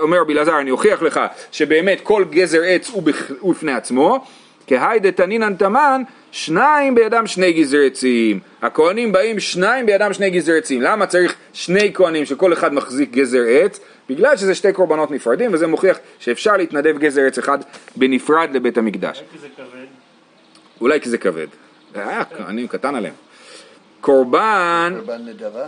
אומר, 0.00 0.20
רבי 0.20 0.33
אלעזר 0.33 0.61
אני 0.61 0.70
אוכיח 0.70 1.02
לך 1.02 1.20
שבאמת 1.52 2.00
כל 2.02 2.24
גזר 2.30 2.62
עץ 2.62 2.90
הוא, 2.90 3.02
בכ, 3.02 3.30
הוא 3.40 3.54
בפני 3.54 3.72
עצמו 3.72 4.24
כהי 4.66 5.00
דתנינן 5.00 5.54
תמן, 5.54 6.02
שניים 6.33 6.94
בידם 6.94 7.26
שני 7.26 7.52
גזרי 7.52 7.87
עצים. 7.87 8.40
הכהנים 8.62 9.12
באים 9.12 9.40
שניים 9.40 9.87
בידם 9.87 10.12
שני 10.12 10.30
גזרי 10.30 10.59
עצים. 10.59 10.83
למה 10.83 11.06
צריך 11.06 11.35
שני 11.52 11.90
כהנים 11.94 12.24
שכל 12.24 12.52
אחד 12.52 12.74
מחזיק 12.74 13.11
גזר 13.11 13.42
עץ? 13.48 13.80
בגלל 14.09 14.37
שזה 14.37 14.54
שתי 14.54 14.72
קורבנות 14.72 15.11
נפרדים, 15.11 15.54
וזה 15.54 15.66
מוכיח 15.66 15.98
שאפשר 16.18 16.56
להתנדב 16.56 16.98
גזר 16.98 17.22
עץ 17.26 17.38
אחד 17.38 17.59
בנפרד 17.96 18.48
לבית 18.52 18.78
המקדש. 18.78 19.22
אולי 20.81 21.01
כי 21.01 21.09
זה 21.09 21.19
כבד. 21.19 21.47
אה, 21.97 22.23
כהנים 22.25 22.69
קטן 22.69 22.95
עליהם. 22.95 23.14
קורבן, 24.01 24.95
קורבן 24.97 25.23
נדבה? 25.27 25.66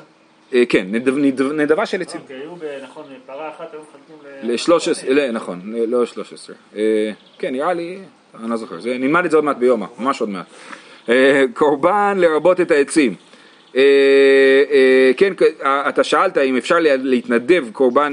אה, 0.55 0.63
כן, 0.69 0.87
נדב, 0.91 1.17
נדב, 1.19 1.53
נדבה 1.53 1.87
של 1.87 2.01
עצים. 2.03 2.21
כי 2.27 2.35
היו, 2.35 2.51
נכון, 2.85 3.05
פרה 3.27 3.49
אחת 3.51 3.73
היו 3.73 3.81
מחלקים 3.83 4.17
ל... 4.43 4.53
ל-13, 4.53 5.13
לא, 5.13 5.31
נכון, 5.31 5.61
לא 5.89 6.07
13. 6.07 6.57
אה, 6.77 7.11
כן, 7.39 7.53
נראה 7.53 7.73
לי, 7.73 7.99
אני 8.41 8.51
לא 8.51 8.57
זוכר, 8.57 8.81
זה- 8.81 8.99
נלמד 8.99 9.25
את 9.25 9.31
זה 9.31 9.37
עוד 9.37 9.45
מעט 9.45 9.57
ביומא, 9.57 9.87
ממש 9.99 10.21
עוד 10.21 10.29
מעט. 10.31 10.47
קורבן 11.55 12.15
לרבות 12.21 12.61
את 12.61 12.71
העצים. 12.71 13.15
כן, 15.17 15.33
אתה 15.89 16.05
שאלת 16.05 16.39
אם 16.39 16.57
אפשר 16.57 16.79
לה- 16.79 16.97
להתנדב 16.97 17.65
קורבן 17.73 18.13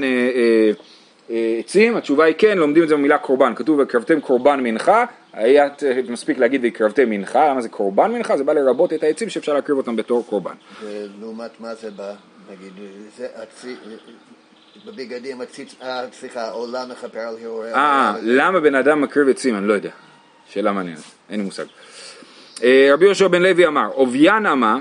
עצים, 1.58 1.96
התשובה 1.96 2.24
היא 2.24 2.34
כן, 2.38 2.58
לומדים 2.58 2.82
את 2.82 2.88
זה 2.88 2.94
במילה 2.94 3.18
קורבן, 3.18 3.52
כתוב 3.56 3.78
והקרבתם 3.78 4.20
קורבן 4.20 4.60
מנחה, 4.60 5.04
היה 5.32 5.68
מספיק 6.08 6.38
להגיד 6.38 6.64
והקרבתם 6.64 7.10
מנחה, 7.10 7.50
למה 7.50 7.60
זה 7.60 7.68
קורבן 7.68 8.12
מנחה? 8.12 8.36
זה 8.36 8.44
בא 8.44 8.52
לרבות 8.52 8.92
את 8.92 9.02
העצים 9.02 9.28
שאפשר 9.28 9.54
להקריב 9.54 9.78
אותם 9.78 9.96
בתור 9.96 10.26
קורבן. 10.26 10.54
ולעומת 10.82 11.50
מה 11.60 11.74
זה 11.74 11.90
בא? 11.90 12.12
נגיד, 12.50 12.72
זה 13.16 13.26
הצי... 13.36 13.76
בבגדים 14.86 15.40
הציץ... 15.40 15.74
אה, 15.82 16.04
סליחה, 16.12 16.50
עולה 16.50 16.86
מכפר 16.86 17.18
על 17.18 17.36
הרהורי. 17.42 17.74
אה, 17.74 18.14
למה 18.22 18.60
בן 18.60 18.74
אדם 18.74 19.00
מקריב 19.00 19.28
עצים? 19.28 19.56
אני 19.56 19.68
לא 19.68 19.72
יודע. 19.72 19.90
שאלה 20.48 20.72
מעניינת, 20.72 21.00
אין 21.30 21.40
לי 21.40 21.46
מושג. 21.46 21.64
אה, 22.62 22.90
רבי 22.92 23.04
יהושע 23.04 23.28
בן 23.28 23.42
לוי 23.42 23.66
אמר, 23.66 23.86
עוביין 23.94 24.46
אמה 24.46 24.78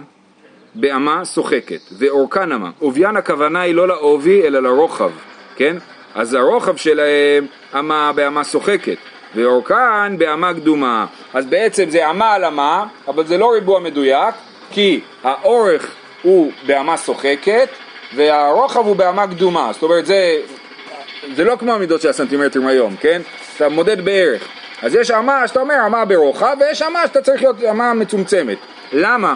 באמה 0.76 1.26
שוחקת, 1.26 1.82
ואורכן 1.98 2.52
אמה. 2.52 2.72
עוביין 2.80 3.18
הכוונה 3.18 3.62
היא 3.62 3.76
לא 3.76 3.88
לעובי 3.88 4.48
אלא 4.48 4.60
לרוחב, 4.60 5.12
כן? 5.56 5.78
אז 6.16 6.34
הרוחב 6.34 6.76
שלהם 6.76 7.48
אמה 7.80 8.12
באמה 8.16 8.44
שוחקת, 8.44 8.98
ואורכן 9.36 10.18
באמה 10.18 10.54
קדומה. 10.54 11.06
אז 11.34 11.46
בעצם 11.46 11.89
זה 11.89 12.10
אמה 12.10 12.34
על 12.34 12.46
אמה, 12.46 12.86
אבל 13.08 13.26
זה 13.26 13.38
לא 13.38 13.52
ריבוע 13.52 13.80
מדויק, 13.80 14.36
כי 14.72 15.02
האורך 15.24 15.96
הוא 16.22 16.52
באמה 16.65 16.98
שוחקת, 16.98 17.70
והרוחב 18.15 18.86
הוא 18.86 18.96
באמה 18.96 19.28
קדומה. 19.28 19.70
זאת 19.74 19.84
אומרת, 19.84 20.06
זה 20.06 20.38
זה 21.36 21.44
לא 21.44 21.56
כמו 21.60 21.74
המידות 21.74 22.02
של 22.02 22.10
הסנטימטרים 22.10 22.68
היום, 22.68 22.96
כן? 22.96 23.22
אתה 23.56 23.70
מודד 23.70 24.06
בערך. 24.06 24.48
אז 24.82 24.96
יש 24.96 25.12
אמה 25.12 25.48
שאתה 25.48 25.60
אומר 25.60 25.76
אמה 25.86 26.06
ברוחב, 26.06 26.58
ויש 26.60 26.82
אמה 26.82 27.08
שאתה 27.08 27.22
צריך 27.22 27.42
להיות 27.42 27.63
אמה 27.63 27.94
מצומצמת. 27.94 28.58
למה? 28.94 29.34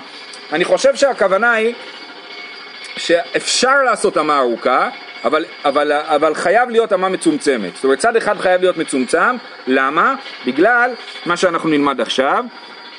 אני 0.54 0.66
חושב 0.66 0.96
שהכוונה 0.96 1.52
היא 1.52 1.74
שאפשר 2.98 3.84
לעשות 3.86 4.18
אמה 4.18 4.40
ארוכה, 4.40 4.90
אבל, 5.26 5.46
אבל, 5.66 5.92
אבל 5.92 6.36
חייב 6.36 6.70
להיות 6.70 6.94
אמה 6.94 7.10
מצומצמת. 7.10 7.76
זאת 7.76 7.84
אומרת, 7.84 8.00
צד 8.00 8.16
אחד 8.16 8.38
חייב 8.38 8.62
להיות 8.62 8.78
מצומצם, 8.78 9.36
למה? 9.68 10.16
בגלל 10.46 10.92
מה 11.26 11.38
שאנחנו 11.38 11.70
נלמד 11.70 12.02
עכשיו. 12.02 12.46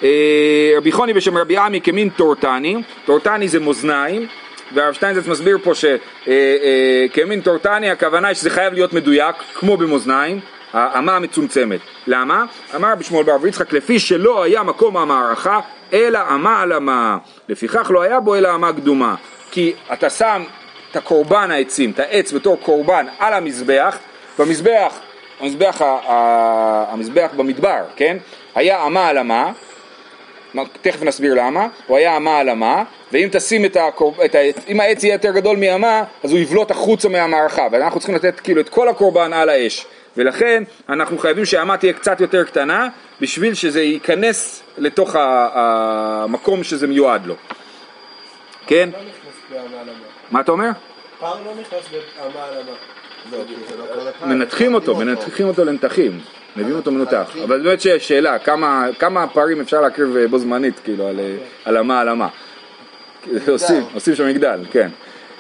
אה, 0.02 0.72
רבי 0.76 0.92
חוני 0.92 1.12
בשם 1.12 1.36
רבי 1.36 1.56
עמי 1.56 1.80
כמין 1.80 2.08
טורטני, 2.08 2.76
טורטני 3.04 3.48
זה 3.48 3.60
מאזניים, 3.60 4.26
והרב 4.74 4.94
שטיינזרץ 4.94 5.26
מסביר 5.26 5.58
פה 5.62 5.72
שכמין 5.74 7.40
טורטני 7.40 7.90
הכוונה 7.90 8.28
היא 8.28 8.34
שזה 8.34 8.50
חייב 8.50 8.72
להיות 8.72 8.92
מדויק, 8.92 9.36
כמו 9.54 9.76
במאזניים, 9.76 10.40
האמה 10.72 11.16
המצומצמת. 11.16 11.80
למה? 12.06 12.44
אמר 12.74 12.92
רבי 12.92 13.04
שמואל 13.04 13.24
בר 13.24 13.46
יצחק, 13.46 13.72
לפי 13.72 13.98
שלא 13.98 14.42
היה 14.42 14.62
מקום 14.62 14.96
המערכה, 14.96 15.60
אלא 15.92 16.18
אמה 16.34 16.62
על 16.62 16.72
אמה. 16.72 17.18
לפיכך 17.48 17.90
לא 17.90 18.02
היה 18.02 18.20
בו 18.20 18.34
אלא 18.34 18.54
אמה 18.54 18.72
קדומה. 18.72 19.14
כי 19.50 19.72
אתה 19.92 20.10
שם 20.10 20.42
את 20.94 20.98
הקורבן 20.98 21.50
העצים, 21.50 21.90
את 21.90 21.98
העץ 22.00 22.32
בתור 22.32 22.56
קורבן 22.62 23.06
על 23.18 23.32
המזבח, 23.34 23.98
במזבח, 24.38 24.98
המזבח, 25.40 25.82
ה- 25.82 25.84
ה- 26.06 26.84
המזבח 26.92 27.30
במדבר, 27.36 27.84
כן? 27.96 28.16
היה 28.54 28.86
אמה 28.86 29.08
על 29.08 29.18
אמה, 29.18 29.52
מה- 30.54 30.62
תכף 30.82 31.02
נסביר 31.02 31.34
למה, 31.34 31.66
הוא 31.86 31.96
היה 31.96 32.16
אמה 32.16 32.38
על 32.38 32.50
אמה, 32.50 32.82
ואם 33.12 33.28
תשים 33.32 33.64
את, 33.64 33.76
הקור... 33.76 34.14
את 34.24 34.34
העץ, 34.34 34.56
אם 34.68 34.80
העץ 34.80 35.04
יהיה 35.04 35.12
יותר 35.14 35.30
גדול 35.30 35.56
מאמה, 35.56 36.04
אז 36.24 36.30
הוא 36.30 36.38
יבלוט 36.38 36.70
החוצה 36.70 37.08
מהמערכה, 37.08 37.66
ואנחנו 37.72 38.00
צריכים 38.00 38.14
לתת 38.16 38.40
כאילו 38.40 38.60
את 38.60 38.68
כל 38.68 38.88
הקורבן 38.88 39.32
על 39.32 39.48
האש, 39.48 39.86
ולכן 40.16 40.62
אנחנו 40.88 41.18
חייבים 41.18 41.44
שהאמה 41.44 41.76
תהיה 41.76 41.92
קצת 41.92 42.20
יותר 42.20 42.44
קטנה, 42.44 42.88
בשביל 43.20 43.54
שזה 43.54 43.82
ייכנס 43.82 44.62
לתוך 44.78 45.16
המקום 45.18 46.64
שזה 46.64 46.86
מיועד 46.86 47.26
לו, 47.26 47.34
כן? 48.66 48.88
על. 49.58 49.88
מה 50.30 50.40
אתה 50.40 50.52
אומר? 50.52 50.70
פר 51.20 51.34
לא 51.44 51.52
נכנס 51.60 51.84
באמה 51.90 52.44
על 52.44 52.54
אמה. 52.54 52.76
לא, 53.32 53.38
כי 53.48 53.54
זה 53.68 53.76
לא. 53.76 54.26
מנתחים 54.26 54.74
אותו, 54.74 54.96
מנתחים 54.96 55.48
אותו 55.48 55.64
לנתחים, 55.64 56.20
מביאים 56.56 56.76
אותו 56.76 56.90
מנותח, 56.90 57.36
אבל 57.44 57.62
באמת 57.62 57.80
שיש 57.80 58.08
שאלה, 58.08 58.38
כמה, 58.38 58.86
כמה 58.98 59.26
פרים 59.26 59.60
אפשר 59.60 59.80
להקריב 59.80 60.16
אה, 60.16 60.28
בו 60.28 60.38
זמנית, 60.38 60.80
כאילו, 60.84 61.08
על, 61.08 61.20
אה, 61.20 61.36
על 61.64 61.78
אמה 61.78 62.00
על 62.00 62.08
אמה. 62.08 62.28
עושים, 63.48 63.82
עושים 63.94 64.14
שם 64.14 64.28
מגדל, 64.28 64.60
כן. 64.70 64.88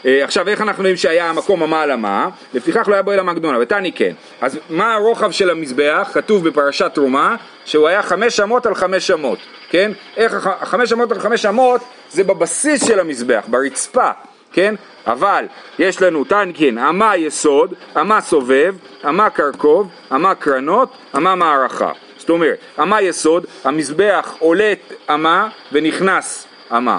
אה, 0.06 0.24
עכשיו 0.24 0.48
איך 0.48 0.60
אנחנו 0.60 0.82
יודעים 0.82 0.96
שהיה 0.96 1.30
המקום 1.30 1.62
אמה 1.62 1.82
על 1.82 1.90
אמה? 1.90 2.28
לפיכך 2.54 2.88
לא 2.88 2.94
היה 2.94 3.02
בו 3.02 3.12
אלא 3.12 3.22
מקדונה, 3.22 3.58
ותני 3.60 3.92
כן. 3.92 4.12
אז 4.40 4.58
מה 4.70 4.94
הרוחב 4.94 5.30
של 5.30 5.50
המזבח? 5.50 6.10
כתוב 6.12 6.48
בפרשת 6.48 6.90
תרומה 6.94 7.36
שהוא 7.64 7.88
היה 7.88 8.02
חמש 8.02 8.40
אמות 8.40 8.66
על 8.66 8.74
חמש 8.74 9.10
אמות, 9.10 9.38
כן? 9.70 9.92
איך 10.16 10.46
החמש 10.46 10.92
אמות 10.92 11.12
על 11.12 11.18
חמש 11.18 11.46
אמות 11.46 11.80
זה 12.10 12.24
בבסיס 12.24 12.86
של 12.86 13.00
המזבח, 13.00 13.44
ברצפה. 13.48 14.10
כן? 14.54 14.74
אבל 15.06 15.44
יש 15.78 16.02
לנו 16.02 16.24
טנקין, 16.24 16.78
אמה 16.78 17.16
יסוד, 17.16 17.74
אמה 18.00 18.20
סובב, 18.20 18.74
אמה 19.08 19.30
קרקוב, 19.30 19.88
אמה 20.12 20.34
קרנות, 20.34 20.88
אמה 21.16 21.34
מערכה. 21.34 21.92
זאת 22.18 22.30
אומרת, 22.30 22.58
אמה 22.80 23.02
יסוד, 23.02 23.46
המזבח 23.64 24.36
עולה 24.38 24.72
אמה 25.10 25.48
ונכנס 25.72 26.46
אמה, 26.76 26.98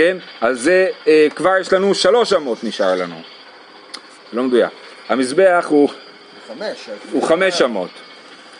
כן? 0.00 0.16
אז 0.40 0.60
זה 0.60 0.88
אה, 1.08 1.26
כבר 1.34 1.58
יש 1.60 1.72
לנו 1.72 1.94
שלוש 1.94 2.32
אמות 2.32 2.64
נשאר 2.64 2.94
לנו. 2.94 3.14
לא 4.32 4.42
מדויק. 4.42 4.70
המזבח 5.08 5.66
הוא, 5.68 5.88
חמש. 6.48 6.88
הוא 7.12 7.22
חמש 7.22 7.62
אמות. 7.62 7.90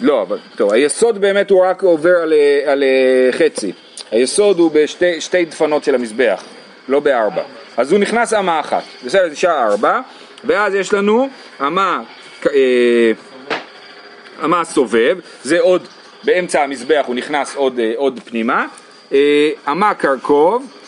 לא, 0.00 0.22
אבל 0.22 0.38
טוב, 0.56 0.72
היסוד 0.72 1.20
באמת 1.20 1.50
הוא 1.50 1.64
רק 1.64 1.82
עובר 1.82 2.16
על, 2.22 2.32
אה, 2.32 2.72
על 2.72 2.82
אה, 2.82 3.32
חצי. 3.32 3.72
היסוד 4.10 4.58
הוא 4.58 4.70
בשתי 4.74 5.20
שתי 5.20 5.44
דפנות 5.44 5.84
של 5.84 5.94
המזבח, 5.94 6.44
לא 6.88 7.00
בארבע. 7.00 7.42
אז 7.76 7.92
הוא 7.92 8.00
נכנס 8.00 8.34
אמה 8.34 8.60
אחת. 8.60 8.82
בסדר, 9.04 9.24
זה 9.24 9.32
נשאר 9.32 9.70
ארבע. 9.70 10.00
ואז 10.44 10.74
יש 10.74 10.92
לנו 10.92 11.28
אמה, 11.60 12.02
אה, 12.46 13.12
אמה 14.44 14.64
סובב, 14.64 15.18
זה 15.42 15.60
עוד, 15.60 15.88
באמצע 16.24 16.62
המזבח 16.62 17.04
הוא 17.06 17.14
נכנס 17.14 17.56
עוד, 17.56 17.78
אה, 17.78 17.92
עוד 17.96 18.20
פנימה. 18.24 18.66
אמה 19.68 19.94
קרקוב, 19.94 20.79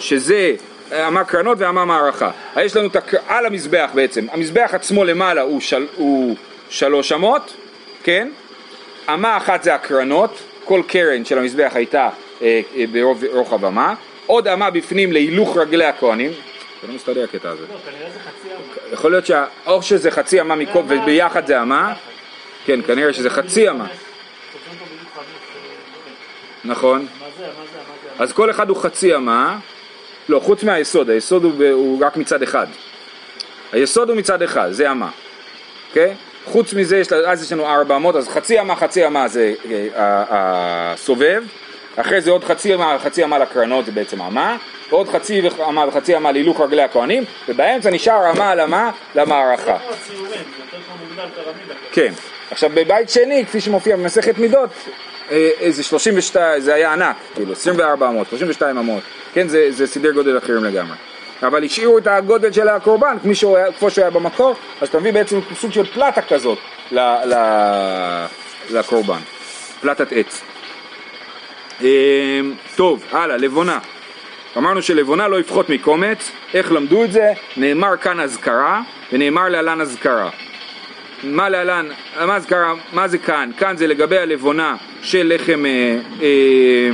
שזה 0.00 0.54
אמה 0.92 1.24
קרנות 1.24 1.58
ואמה 1.60 1.84
מערכה. 1.84 2.30
אז 2.54 2.64
יש 2.64 2.76
לנו 2.76 2.88
את 2.88 2.96
הק... 2.96 3.14
על 3.26 3.46
המזבח 3.46 3.90
בעצם, 3.94 4.26
המזבח 4.32 4.70
עצמו 4.72 5.04
למעלה 5.04 5.42
הוא, 5.42 5.60
של... 5.60 5.86
הוא 5.96 6.36
שלוש 6.70 7.12
אמות, 7.12 7.54
כן? 8.02 8.30
אמה 9.08 9.36
אחת 9.36 9.62
זה 9.62 9.74
הקרנות, 9.74 10.42
כל 10.64 10.82
קרן 10.86 11.24
של 11.24 11.38
המזבח 11.38 11.72
הייתה 11.74 12.08
אה, 12.42 12.60
אה, 12.76 12.84
ברוב 12.92 13.24
רוחב 13.32 13.64
אמה, 13.64 13.94
עוד 14.26 14.48
אמה 14.48 14.70
בפנים 14.70 15.12
להילוך 15.12 15.56
רגלי 15.56 15.84
הכהנים, 15.84 16.30
זה 16.82 16.88
לא 16.88 16.94
מסתדר 16.94 17.24
הקטע 17.24 17.48
הזה, 17.48 17.62
לא, 17.62 17.78
כנראה 17.90 18.10
זה 18.10 18.18
חצי 18.18 18.48
אמה. 18.48 18.92
יכול 18.92 19.10
להיות 19.10 19.26
שה... 19.26 19.44
או 19.66 19.82
שזה 19.82 20.10
חצי 20.10 20.40
אמה 20.40 20.54
מכל 20.54 20.82
וביחד 20.88 21.46
זה 21.46 21.62
אמה, 21.62 21.94
כן 22.64 22.82
כנראה 22.82 23.12
שזה 23.12 23.30
חצי 23.30 23.68
אמה, 23.68 23.84
אה. 23.84 23.90
נכון? 26.64 27.06
אז 28.18 28.32
כל 28.32 28.50
אחד 28.50 28.68
הוא 28.68 28.76
חצי 28.76 29.16
אמה, 29.16 29.58
לא, 30.28 30.40
חוץ 30.40 30.64
מהיסוד, 30.64 31.10
היסוד 31.10 31.44
הוא, 31.44 31.52
הוא 31.72 32.04
רק 32.04 32.16
מצד 32.16 32.42
אחד. 32.42 32.66
היסוד 33.72 34.08
הוא 34.08 34.16
מצד 34.16 34.42
אחד, 34.42 34.68
זה 34.70 34.90
אמה, 34.90 35.08
אוקיי? 35.88 36.14
חוץ 36.44 36.74
מזה, 36.74 36.96
יש, 36.96 37.12
אז 37.12 37.42
יש 37.42 37.52
לנו 37.52 37.66
ארבע 37.66 37.96
אמות, 37.96 38.16
אז 38.16 38.28
חצי 38.28 38.60
אמה, 38.60 38.76
חצי 38.76 39.06
אמה 39.06 39.28
זה 39.28 39.54
אה, 39.70 40.24
הסובב, 40.30 41.42
אחרי 41.96 42.20
זה 42.20 42.30
עוד 42.30 42.44
חצי 42.44 42.74
אמה, 42.74 42.98
חצי 42.98 43.24
אמה 43.24 43.38
לקרנות 43.38 43.86
זה 43.86 43.92
בעצם 43.92 44.22
אמה, 44.22 44.56
ועוד 44.90 45.08
חצי 45.08 45.42
אמה 45.68 45.88
וחצי 45.88 46.16
אמה 46.16 46.32
להילוך 46.32 46.60
רגלי 46.60 46.82
הכהנים, 46.82 47.24
ובאמצע 47.48 47.90
נשאר 47.90 48.30
אמה 48.30 48.50
על 48.50 48.60
אמה 48.60 48.90
למערכה. 49.14 49.76
כן. 51.92 52.12
עכשיו 52.50 52.70
בבית 52.74 53.10
שני, 53.10 53.46
כפי 53.46 53.60
שמופיע 53.60 53.96
במסכת 53.96 54.38
מידות, 54.38 54.70
אה, 55.30 55.50
איזה 55.60 55.82
32, 55.82 56.60
זה 56.60 56.74
היה 56.74 56.92
ענק, 56.92 57.16
כאילו 57.34 57.52
24 57.52 58.08
אמות, 58.08 58.28
32 58.28 58.78
אמות, 58.78 59.02
כן, 59.38 59.48
זה, 59.48 59.66
זה 59.70 59.86
סדרי 59.86 60.12
גודל 60.12 60.38
אחרים 60.38 60.64
לגמרי. 60.64 60.96
אבל 61.42 61.64
השאירו 61.64 61.98
את 61.98 62.06
הגודל 62.06 62.52
של 62.52 62.68
הקורבן 62.68 63.16
כפי 63.18 63.34
שהוא 63.34 63.56
היה, 63.56 63.72
כמו 63.72 63.90
שהוא 63.90 64.02
היה 64.02 64.10
במקור, 64.10 64.54
אז 64.80 64.88
אתה 64.88 65.00
מביא 65.00 65.12
בעצם 65.12 65.40
סוג 65.54 65.72
של 65.72 65.84
פלטה 65.84 66.22
כזאת 66.22 66.58
ל, 66.92 66.98
ל, 67.24 67.34
לקורבן, 68.70 69.18
פלטת 69.80 70.12
עץ. 70.12 70.42
אה, 71.82 72.40
טוב, 72.76 73.04
הלאה, 73.12 73.36
לבונה. 73.36 73.78
אמרנו 74.56 74.82
שלבונה 74.82 75.28
לא 75.28 75.40
יפחות 75.40 75.70
מקומץ, 75.70 76.30
איך 76.54 76.72
למדו 76.72 77.04
את 77.04 77.12
זה? 77.12 77.32
נאמר 77.56 77.96
כאן 77.96 78.20
אזכרה 78.20 78.80
ונאמר 79.12 79.48
להלן 79.48 79.80
אזכרה. 79.80 80.30
מה 81.22 81.48
להלן, 81.48 81.88
מה 82.26 82.36
אזכרה, 82.36 82.74
מה 82.92 83.08
זה 83.08 83.18
כאן? 83.18 83.50
כאן 83.58 83.76
זה 83.76 83.86
לגבי 83.86 84.18
הלבונה 84.18 84.76
של 85.02 85.32
לחם, 85.34 85.66
אה, 85.66 85.98
אה, 86.22 86.90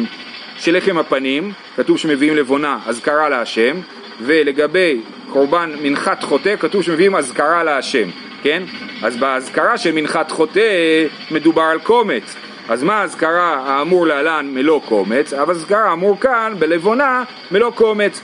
של 0.64 0.76
לחם 0.76 0.98
הפנים, 0.98 1.52
כתוב 1.76 1.98
שמביאים 1.98 2.36
לבונה 2.36 2.78
אזכרה 2.86 3.28
להשם, 3.28 3.76
ולגבי 4.20 5.00
קורבן 5.28 5.72
מנחת 5.82 6.22
חוטא 6.22 6.56
כתוב 6.56 6.82
שמביאים 6.82 7.16
אזכרה 7.16 7.64
להשם, 7.64 8.08
כן? 8.42 8.62
אז 9.02 9.16
באזכרה 9.16 9.78
של 9.78 9.92
מנחת 9.92 10.30
חוטא 10.30 10.60
מדובר 11.30 11.62
על 11.62 11.78
קומץ, 11.78 12.36
אז 12.68 12.82
מה 12.82 13.00
האזכרה 13.00 13.62
האמור 13.66 14.06
להלן 14.06 14.50
מלוא 14.54 14.80
קומץ, 14.80 15.32
אבל 15.32 15.54
אזכרה 15.54 15.90
האמור 15.90 16.20
כאן 16.20 16.54
בלבונה 16.58 17.22
מלוא 17.50 17.70
קומץ. 17.70 18.20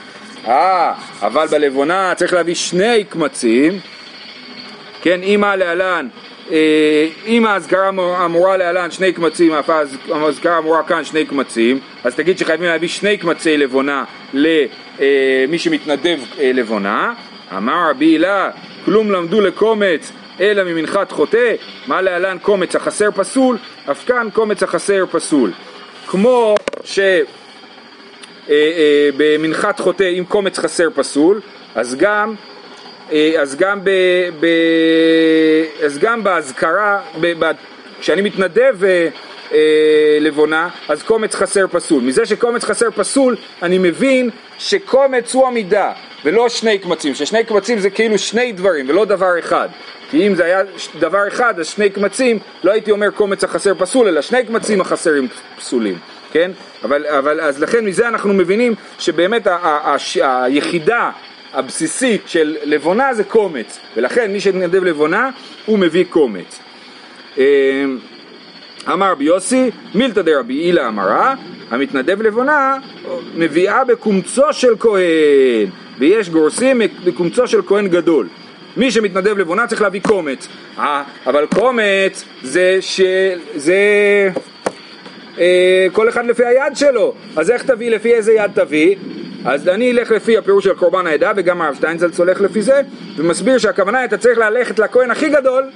אה, 0.47 0.93
אבל 1.21 1.47
בלבונה 1.47 2.13
צריך 2.15 2.33
להביא 2.33 2.55
שני 2.55 3.03
קמצים, 3.03 3.79
כן, 5.01 5.23
אם 5.23 5.43
להלן, 5.57 6.07
אם 7.25 7.45
האזכרה 7.45 7.89
אמור- 7.89 8.25
אמורה 8.25 8.57
להלן 8.57 8.91
שני 8.91 9.13
קמצים, 9.13 9.53
אף 9.53 9.69
אז- 9.69 9.97
האזכרה 10.11 10.57
אמורה 10.57 10.83
כאן 10.83 11.03
שני 11.05 11.25
קמצים, 11.25 11.79
אז 12.03 12.15
תגיד 12.15 12.37
שחייבים 12.37 12.67
להביא 12.67 12.87
שני 12.87 13.17
קמצי 13.17 13.57
לבונה 13.57 14.03
למי 14.33 15.57
שמתנדב 15.57 16.19
אה, 16.39 16.51
לבונה. 16.53 17.13
אמר 17.57 17.89
רבי 17.89 18.05
הילה, 18.05 18.49
כלום 18.85 19.11
למדו 19.11 19.41
לקומץ 19.41 20.11
אלא 20.39 20.63
ממנחת 20.63 21.11
חוטא, 21.11 21.53
מה 21.87 22.01
להלן 22.01 22.37
קומץ 22.41 22.75
החסר 22.75 23.09
פסול, 23.15 23.57
אף 23.91 24.05
כאן 24.05 24.27
קומץ 24.33 24.63
החסר 24.63 25.05
פסול. 25.11 25.51
כמו 26.07 26.55
ש... 26.83 26.99
אה, 26.99 27.13
אה, 28.49 29.09
במנחת 29.17 29.79
חוטא 29.79 30.09
אם 30.19 30.23
קומץ 30.27 30.59
חסר 30.59 30.87
פסול, 30.95 31.41
אז 31.75 31.95
גם, 31.95 32.29
אה, 32.29 32.50
אז 33.39 33.55
גם, 33.55 33.79
ב, 33.83 33.89
ב, 34.39 34.45
אז 35.83 35.97
גם 35.97 36.23
באזכרה, 36.23 37.01
ב, 37.21 37.33
ב, 37.39 37.51
כשאני 37.99 38.21
מתנדב 38.21 38.83
אה, 38.83 39.07
אה, 39.53 40.17
לבונה, 40.21 40.69
אז 40.89 41.03
קומץ 41.03 41.35
חסר 41.35 41.65
פסול. 41.71 42.03
מזה 42.03 42.25
שקומץ 42.25 42.63
חסר 42.63 42.91
פסול, 42.95 43.35
אני 43.61 43.77
מבין 43.77 44.29
שקומץ 44.57 45.33
הוא 45.33 45.47
המידה, 45.47 45.91
ולא 46.25 46.49
שני 46.49 46.79
קמצים, 46.79 47.15
ששני 47.15 47.43
קמצים 47.43 47.79
זה 47.79 47.89
כאילו 47.89 48.17
שני 48.17 48.51
דברים 48.51 48.89
ולא 48.89 49.05
דבר 49.05 49.39
אחד. 49.39 49.69
כי 50.09 50.27
אם 50.27 50.35
זה 50.35 50.45
היה 50.45 50.61
דבר 50.99 51.27
אחד, 51.27 51.59
אז 51.59 51.67
שני 51.67 51.89
קמצים, 51.89 52.39
לא 52.63 52.71
הייתי 52.71 52.91
אומר 52.91 53.09
קומץ 53.11 53.43
החסר 53.43 53.73
פסול, 53.77 54.07
אלא 54.07 54.21
שני 54.21 54.45
קמצים 54.45 54.81
החסרים 54.81 55.27
פסולים. 55.57 55.97
כן? 56.31 56.51
אבל, 56.83 57.05
אבל 57.07 57.41
אז 57.41 57.61
לכן 57.61 57.85
מזה 57.85 58.07
אנחנו 58.07 58.33
מבינים 58.33 58.75
שבאמת 58.99 59.47
ה, 59.47 59.55
ה, 59.55 59.95
ה, 60.23 60.43
היחידה 60.43 61.11
הבסיסית 61.53 62.21
של 62.25 62.55
לבונה 62.63 63.13
זה 63.13 63.23
קומץ, 63.23 63.79
ולכן 63.97 64.31
מי 64.31 64.39
שמתנדב 64.39 64.83
לבונה 64.83 65.29
הוא 65.65 65.79
מביא 65.79 66.05
קומץ. 66.09 66.59
אה, 67.37 67.85
אמר 68.87 69.11
רבי 69.11 69.23
יוסי, 69.23 69.71
מילתא 69.95 70.21
דרבי 70.21 70.53
הילה 70.53 70.87
אמרה, 70.87 71.35
המתנדב 71.71 72.21
לבונה 72.21 72.77
מביאה 73.35 73.85
בקומצו 73.85 74.53
של 74.53 74.73
כהן, 74.79 75.69
ויש 75.99 76.29
גורסים 76.29 76.81
בקומצו 77.03 77.47
של 77.47 77.61
כהן 77.61 77.87
גדול. 77.87 78.27
מי 78.77 78.91
שמתנדב 78.91 79.37
לבונה 79.37 79.67
צריך 79.67 79.81
להביא 79.81 80.01
קומץ, 80.01 80.47
אה, 80.77 81.03
אבל 81.25 81.45
קומץ 81.45 82.23
זה, 82.43 82.77
ש... 82.81 83.01
זה 83.55 83.79
אה, 85.39 85.87
כל 85.93 86.09
אחד 86.09 86.25
לפי 86.25 86.45
היד 86.45 86.75
שלו, 86.75 87.13
אז 87.35 87.51
איך 87.51 87.63
תביא, 87.63 87.91
לפי 87.91 88.13
איזה 88.13 88.33
יד 88.33 88.51
תביא? 88.53 88.95
אז 89.45 89.67
אני 89.67 89.91
אלך 89.91 90.11
לפי 90.11 90.37
הפירוש 90.37 90.63
של 90.63 90.73
קורבן 90.73 91.07
העדה 91.07 91.31
וגם 91.35 91.61
הרב 91.61 91.75
שטיינזלץ 91.75 92.19
הולך 92.19 92.41
לפי 92.41 92.61
זה 92.61 92.81
ומסביר 93.17 93.57
שהכוונה 93.57 93.97
היא 93.99 94.05
אתה 94.05 94.17
צריך 94.17 94.37
ללכת 94.37 94.79
לכהן 94.79 95.11
הכי 95.11 95.29
גדול 95.29 95.69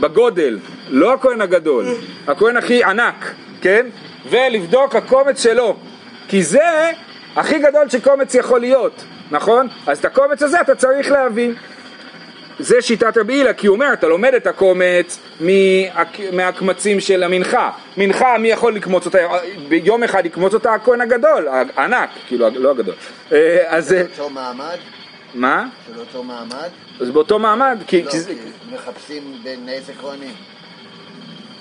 בגודל, 0.00 0.58
לא 0.88 1.14
הכהן 1.14 1.40
הגדול, 1.40 1.84
הכהן 2.26 2.56
הכי 2.56 2.84
ענק, 2.84 3.34
כן? 3.60 3.86
ולבדוק 4.30 4.96
הקומץ 4.96 5.42
שלו, 5.42 5.76
כי 6.28 6.42
זה 6.42 6.90
הכי 7.36 7.58
גדול 7.58 7.88
שקומץ 7.88 8.34
יכול 8.34 8.60
להיות, 8.60 9.04
נכון? 9.30 9.68
אז 9.86 9.98
את 9.98 10.04
הקומץ 10.04 10.42
הזה 10.42 10.60
אתה 10.60 10.74
צריך 10.74 11.10
להביא. 11.10 11.54
זה 12.58 12.82
שיטת 12.82 13.18
רבי 13.18 13.32
הילה, 13.32 13.52
כי 13.52 13.66
הוא 13.66 13.74
אומר, 13.74 13.92
אתה 13.92 14.06
לומד 14.08 14.34
את 14.34 14.46
הקומץ 14.46 15.18
מהק- 15.40 16.32
מהקמצים 16.32 17.00
של 17.00 17.22
המנחה. 17.22 17.70
מנחה, 17.96 18.38
מי 18.38 18.48
יכול 18.48 18.74
לקמוץ 18.74 19.06
אותה? 19.06 19.18
ביום 19.68 20.02
אחד 20.02 20.26
יקמוץ 20.26 20.54
אותה 20.54 20.72
הכהן 20.74 21.00
הגדול, 21.00 21.48
הענק, 21.76 22.08
כאילו, 22.26 22.48
לא 22.54 22.70
הגדול. 22.70 22.94
אה, 23.32 23.64
אז 23.66 23.92
אה, 23.92 24.02
אותו 24.12 24.30
מעמד? 24.30 24.76
מה? 25.34 25.66
של 25.94 26.00
אותו 26.00 26.22
מעמד? 26.22 26.68
אז 27.00 27.10
באותו 27.10 27.38
מעמד, 27.38 27.78
כי... 27.86 28.02
לא, 28.02 28.10
כי 28.10 28.16
מחפשים 28.74 29.22
בין 29.42 29.68
איזה 29.68 29.92
כהנים. 30.00 30.32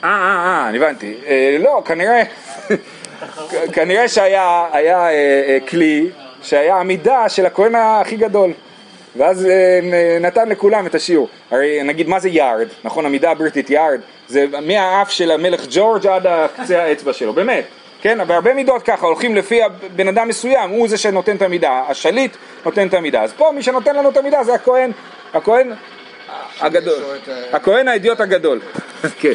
אה, 0.04 0.10
אה, 0.10 0.16
אה, 0.64 0.70
אני 0.70 0.78
הבנתי. 0.78 1.14
אה, 1.28 1.58
לא, 1.60 1.82
כנראה, 1.86 2.24
כנראה 3.74 4.08
שהיה 4.08 4.66
היה, 4.72 5.08
כלי 5.70 6.10
שהיה 6.42 6.80
עמידה 6.80 7.30
של 7.30 7.46
הכהן 7.46 7.76
הכי 7.76 8.16
גדול. 8.16 8.52
ואז 9.18 9.46
אה, 9.46 9.80
נתן 10.22 10.50
לכולם 10.50 10.86
את 10.86 10.96
השיעור. 10.96 11.30
הרי 11.52 11.84
נגיד 11.84 12.08
מה 12.08 12.20
זה 12.20 12.30
יארד, 12.30 12.68
נכון? 12.84 13.06
המידה 13.06 13.32
הבריטית 13.32 13.70
יארד, 13.70 14.00
זה 14.28 14.46
מהאף 14.62 15.12
של 15.12 15.32
המלך 15.32 15.66
ג'ורג' 15.70 16.08
עד 16.08 16.26
קצה 16.56 16.84
האצבע 16.84 17.14
שלו, 17.14 17.34
באמת. 17.34 17.66
כן, 18.02 18.28
בהרבה 18.28 18.54
מידות 18.54 18.84
ככה, 18.84 19.06
הולכים 19.06 19.36
לפי 19.36 19.60
בן 19.96 20.08
אדם 20.08 20.28
מסוים, 20.28 20.70
הוא 20.70 20.88
זה 20.88 20.98
שנותן 20.98 21.36
את 21.36 21.42
המידה, 21.42 21.82
השליט 21.88 22.38
נותן 22.66 22.88
את 22.88 22.94
המידה. 22.94 23.24
אז 23.24 23.34
פה 23.34 23.52
מי 23.56 23.64
שנותן 23.64 23.96
לנו 23.96 24.10
את 24.10 24.18
המידה 24.18 24.44
זה 24.44 24.54
הכהן, 24.54 24.92
הכהן 25.34 25.74
הגדול, 26.60 27.04
הכהן 27.52 27.88
האידיוט 27.88 28.20
הגדול. 28.20 28.60
כן. 29.20 29.32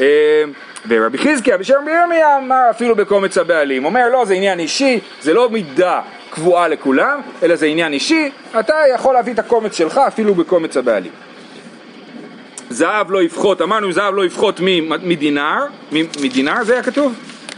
אה, 0.00 0.44
ורבי 0.88 1.18
חזקיה 1.18 1.58
בשם 1.58 1.74
רבי 1.82 1.90
ירמיה 1.90 2.36
אמר 2.36 2.70
אפילו 2.70 2.96
בקומץ 2.96 3.38
הבעלים, 3.38 3.84
אומר 3.84 4.08
לא 4.08 4.24
זה 4.24 4.34
עניין 4.34 4.58
אישי, 4.58 5.00
זה 5.20 5.34
לא 5.34 5.48
מידה 5.48 6.00
קבועה 6.34 6.68
לכולם, 6.68 7.20
אלא 7.42 7.56
זה 7.56 7.66
עניין 7.66 7.92
אישי, 7.92 8.30
אתה 8.60 8.74
יכול 8.94 9.14
להביא 9.14 9.32
את 9.32 9.38
הקומץ 9.38 9.76
שלך 9.76 9.98
אפילו 9.98 10.34
בקומץ 10.34 10.76
הבעלים. 10.76 11.12
זהב 12.70 13.10
לא 13.10 13.22
יפחות, 13.22 13.62
אמרנו 13.62 13.92
זהב 13.92 14.14
לא 14.14 14.24
יפחות 14.24 14.60
מדינר, 15.02 15.64
מדינר 15.92 16.64
זה 16.64 16.72
היה 16.72 16.82
כתוב? 16.82 17.14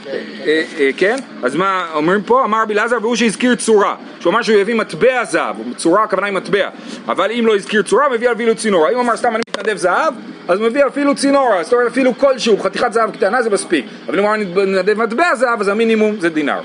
אה, 0.07 0.63
אה, 0.79 0.91
כן, 0.97 1.17
אז 1.43 1.57
מה 1.57 1.87
אומרים 1.95 2.23
פה? 2.23 2.45
אמר 2.45 2.63
רבי 2.63 2.75
אלעזר 2.75 2.99
והוא 3.01 3.17
שהזכיר 3.17 3.55
צורה, 3.55 3.97
שהוא 4.21 4.31
אמר 4.33 4.43
שהוא 4.43 4.59
יביא 4.59 4.75
מטבע 4.75 5.25
זהב, 5.25 5.57
צורה 5.77 6.03
הכוונה 6.03 6.27
היא 6.27 6.35
מטבע, 6.35 6.69
אבל 7.07 7.31
אם 7.31 7.47
לא 7.47 7.57
הזכיר 7.57 7.83
צורה 7.83 8.09
מביא 8.09 8.33
אפילו 8.33 8.55
צינורה, 8.55 8.91
אם 8.91 8.99
אמר 8.99 9.17
סתם 9.17 9.35
אני 9.35 9.43
מתנדב 9.51 9.77
זהב, 9.77 10.15
אז 10.49 10.61
מביא 10.61 10.87
אפילו 10.87 11.15
צינורה, 11.15 11.63
זאת 11.63 11.73
אומרת 11.73 11.87
אפילו 11.87 12.19
כלשהו, 12.19 12.59
חתיכת 12.59 12.93
זהב 12.93 13.11
קטנה 13.11 13.43
זה 13.43 13.51
מספיק, 13.51 13.87
אבל 14.07 14.19
אם 14.19 14.25
אמר 14.25 14.35
אני 14.35 14.45
מתנדב 14.45 14.99
מטבע 15.03 15.35
זהב 15.35 15.61
אז 15.61 15.69
המינימום 15.69 16.17
זה 16.21 16.29
דינר. 16.29 16.61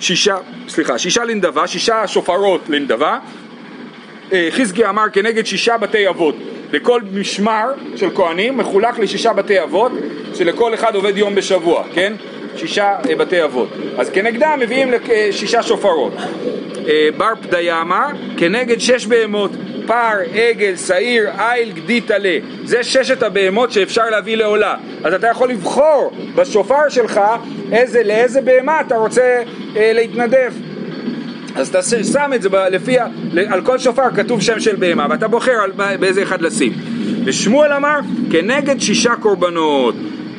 שישה, 0.00 0.36
סליחה, 0.68 0.98
שישה 0.98 1.24
לנדבה, 1.24 1.66
שישה 1.66 2.06
שופרות 2.06 2.60
לנדבה, 2.68 3.18
אה, 4.32 4.48
חזקיה 4.50 4.90
אמר 4.90 5.04
כנגד 5.12 5.46
שישה 5.46 5.76
בתי 5.76 6.08
אבות. 6.08 6.34
לכל 6.72 7.02
משמר 7.12 7.64
של 7.96 8.08
כהנים 8.14 8.56
מחולק 8.56 8.98
לשישה 8.98 9.32
בתי 9.32 9.62
אבות, 9.62 9.92
שלכל 10.34 10.74
אחד 10.74 10.94
עובד 10.94 11.16
יום 11.16 11.34
בשבוע, 11.34 11.84
כן? 11.94 12.12
שישה 12.58 12.96
אה, 13.08 13.16
בתי 13.16 13.44
אבות. 13.44 13.68
אז 13.98 14.10
כנגדם 14.10 14.58
מביאים 14.60 14.94
אה, 14.94 15.28
שישה 15.30 15.62
שופרות. 15.62 16.12
אה, 16.88 17.08
בר 17.16 17.32
פדיה 17.42 17.80
אמר 17.80 18.06
כנגד 18.36 18.78
שש 18.78 19.06
בהמות, 19.06 19.50
פר, 19.86 20.12
עגל, 20.34 20.76
שעיר, 20.76 21.28
איל, 21.38 21.72
גדי, 21.72 22.00
טלה. 22.00 22.38
זה 22.64 22.84
ששת 22.84 23.22
הבהמות 23.22 23.72
שאפשר 23.72 24.10
להביא 24.10 24.36
לעולה. 24.36 24.74
אז 25.04 25.14
אתה 25.14 25.26
יכול 25.26 25.50
לבחור 25.50 26.12
בשופר 26.34 26.88
שלך 26.88 27.20
איזה, 27.72 28.02
לאיזה 28.02 28.40
בהמה 28.40 28.80
אתה 28.80 28.96
רוצה 28.96 29.42
אה, 29.76 29.92
להתנדב. 29.94 30.52
אז 31.54 31.68
אתה 31.68 31.82
שם 31.82 32.30
את 32.34 32.42
זה 32.42 32.48
לפי, 32.70 32.96
על 33.48 33.60
כל 33.64 33.78
שופר 33.78 34.10
כתוב 34.16 34.40
שם 34.40 34.60
של 34.60 34.76
בהמה 34.76 35.06
ואתה 35.10 35.28
בוחר 35.28 35.52
על, 35.52 35.96
באיזה 36.00 36.22
אחד 36.22 36.42
לשים. 36.42 36.72
ושמואל 37.24 37.72
אמר 37.72 37.98
כנגד 38.30 38.80
שישה 38.80 39.16
קורבנות. 39.16 39.94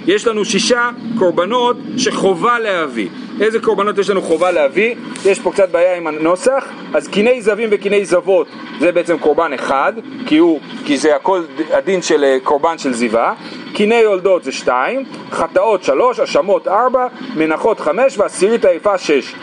יש 0.07 0.27
לנו 0.27 0.45
שישה 0.45 0.89
קורבנות 1.19 1.77
שחובה 1.97 2.59
להביא. 2.59 3.09
איזה 3.41 3.59
קורבנות 3.59 3.97
יש 3.97 4.09
לנו 4.09 4.21
חובה 4.21 4.51
להביא? 4.51 4.95
יש 5.25 5.39
פה 5.39 5.51
קצת 5.51 5.69
בעיה 5.69 5.97
עם 5.97 6.07
הנוסח. 6.07 6.65
אז 6.93 7.07
קיני 7.07 7.41
זבים 7.41 7.69
וקיני 7.71 8.05
זבות 8.05 8.47
זה 8.79 8.91
בעצם 8.91 9.17
קורבן 9.17 9.53
אחד, 9.53 9.93
כי, 10.25 10.38
הוא, 10.38 10.59
כי 10.85 10.97
זה 10.97 11.15
הכל 11.15 11.41
הדין 11.71 12.01
של 12.01 12.23
אה, 12.23 12.38
קורבן 12.43 12.77
של 12.77 12.93
זיווה. 12.93 13.33
קיני 13.73 13.95
יולדות 13.95 14.43
זה 14.43 14.51
שתיים, 14.51 15.03
חטאות 15.31 15.83
שלוש, 15.83 16.19
אשמות 16.19 16.67
ארבע, 16.67 17.07
מנחות 17.35 17.79
חמש 17.79 18.17
ועשירית 18.17 18.65
היפה 18.65 18.97
שש. 18.97 19.35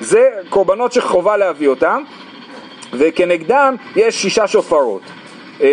זה 0.00 0.28
קורבנות 0.48 0.92
שחובה 0.92 1.36
להביא 1.36 1.68
אותם, 1.68 2.02
וכנגדם 2.92 3.76
יש 3.96 4.22
שישה 4.22 4.46
שופרות. 4.46 5.02
אה, 5.62 5.68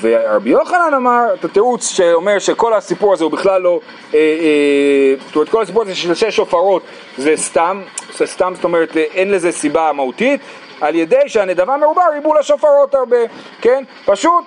ורבי 0.00 0.50
יוחנן 0.50 0.94
אמר 0.96 1.34
את 1.34 1.44
התירוץ 1.44 1.90
שאומר 1.90 2.38
שכל 2.38 2.74
הסיפור 2.74 3.12
הזה 3.12 3.24
הוא 3.24 3.32
בכלל 3.32 3.62
לא, 3.62 3.80
אה, 4.14 4.18
אה, 4.18 5.14
זאת 5.26 5.36
אומרת 5.36 5.48
כל 5.48 5.62
הסיפור 5.62 5.82
הזה 5.82 5.94
של 5.94 6.14
שש 6.14 6.36
שופרות 6.36 6.82
זה 7.18 7.36
סתם, 7.36 7.82
זה 8.16 8.26
סתם 8.26 8.52
זאת 8.54 8.64
אומרת 8.64 8.96
אין 8.96 9.30
לזה 9.30 9.52
סיבה 9.52 9.92
מהותית, 9.92 10.40
על 10.80 10.94
ידי 10.94 11.22
שהנדבה 11.26 11.76
מרובה 11.76 12.02
ריבו 12.12 12.34
לשופרות 12.34 12.94
הרבה, 12.94 13.16
כן? 13.60 13.84
פשוט 14.04 14.44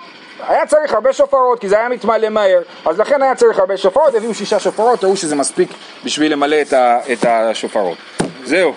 היה 0.48 0.66
צריך 0.66 0.94
הרבה 0.94 1.12
שופרות 1.12 1.60
כי 1.60 1.68
זה 1.68 1.78
היה 1.78 1.88
מתמלא 1.88 2.28
מהר, 2.28 2.60
אז 2.84 3.00
לכן 3.00 3.22
היה 3.22 3.34
צריך 3.34 3.58
הרבה 3.58 3.76
שופרות, 3.76 4.14
הביאו 4.14 4.34
שישה 4.34 4.58
שופרות, 4.58 5.04
ראו 5.04 5.16
שזה 5.16 5.36
מספיק 5.36 5.68
בשביל 6.04 6.32
למלא 6.32 6.56
את 7.12 7.24
השופרות. 7.24 7.98
זהו. 8.44 8.72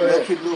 לא 0.00 0.50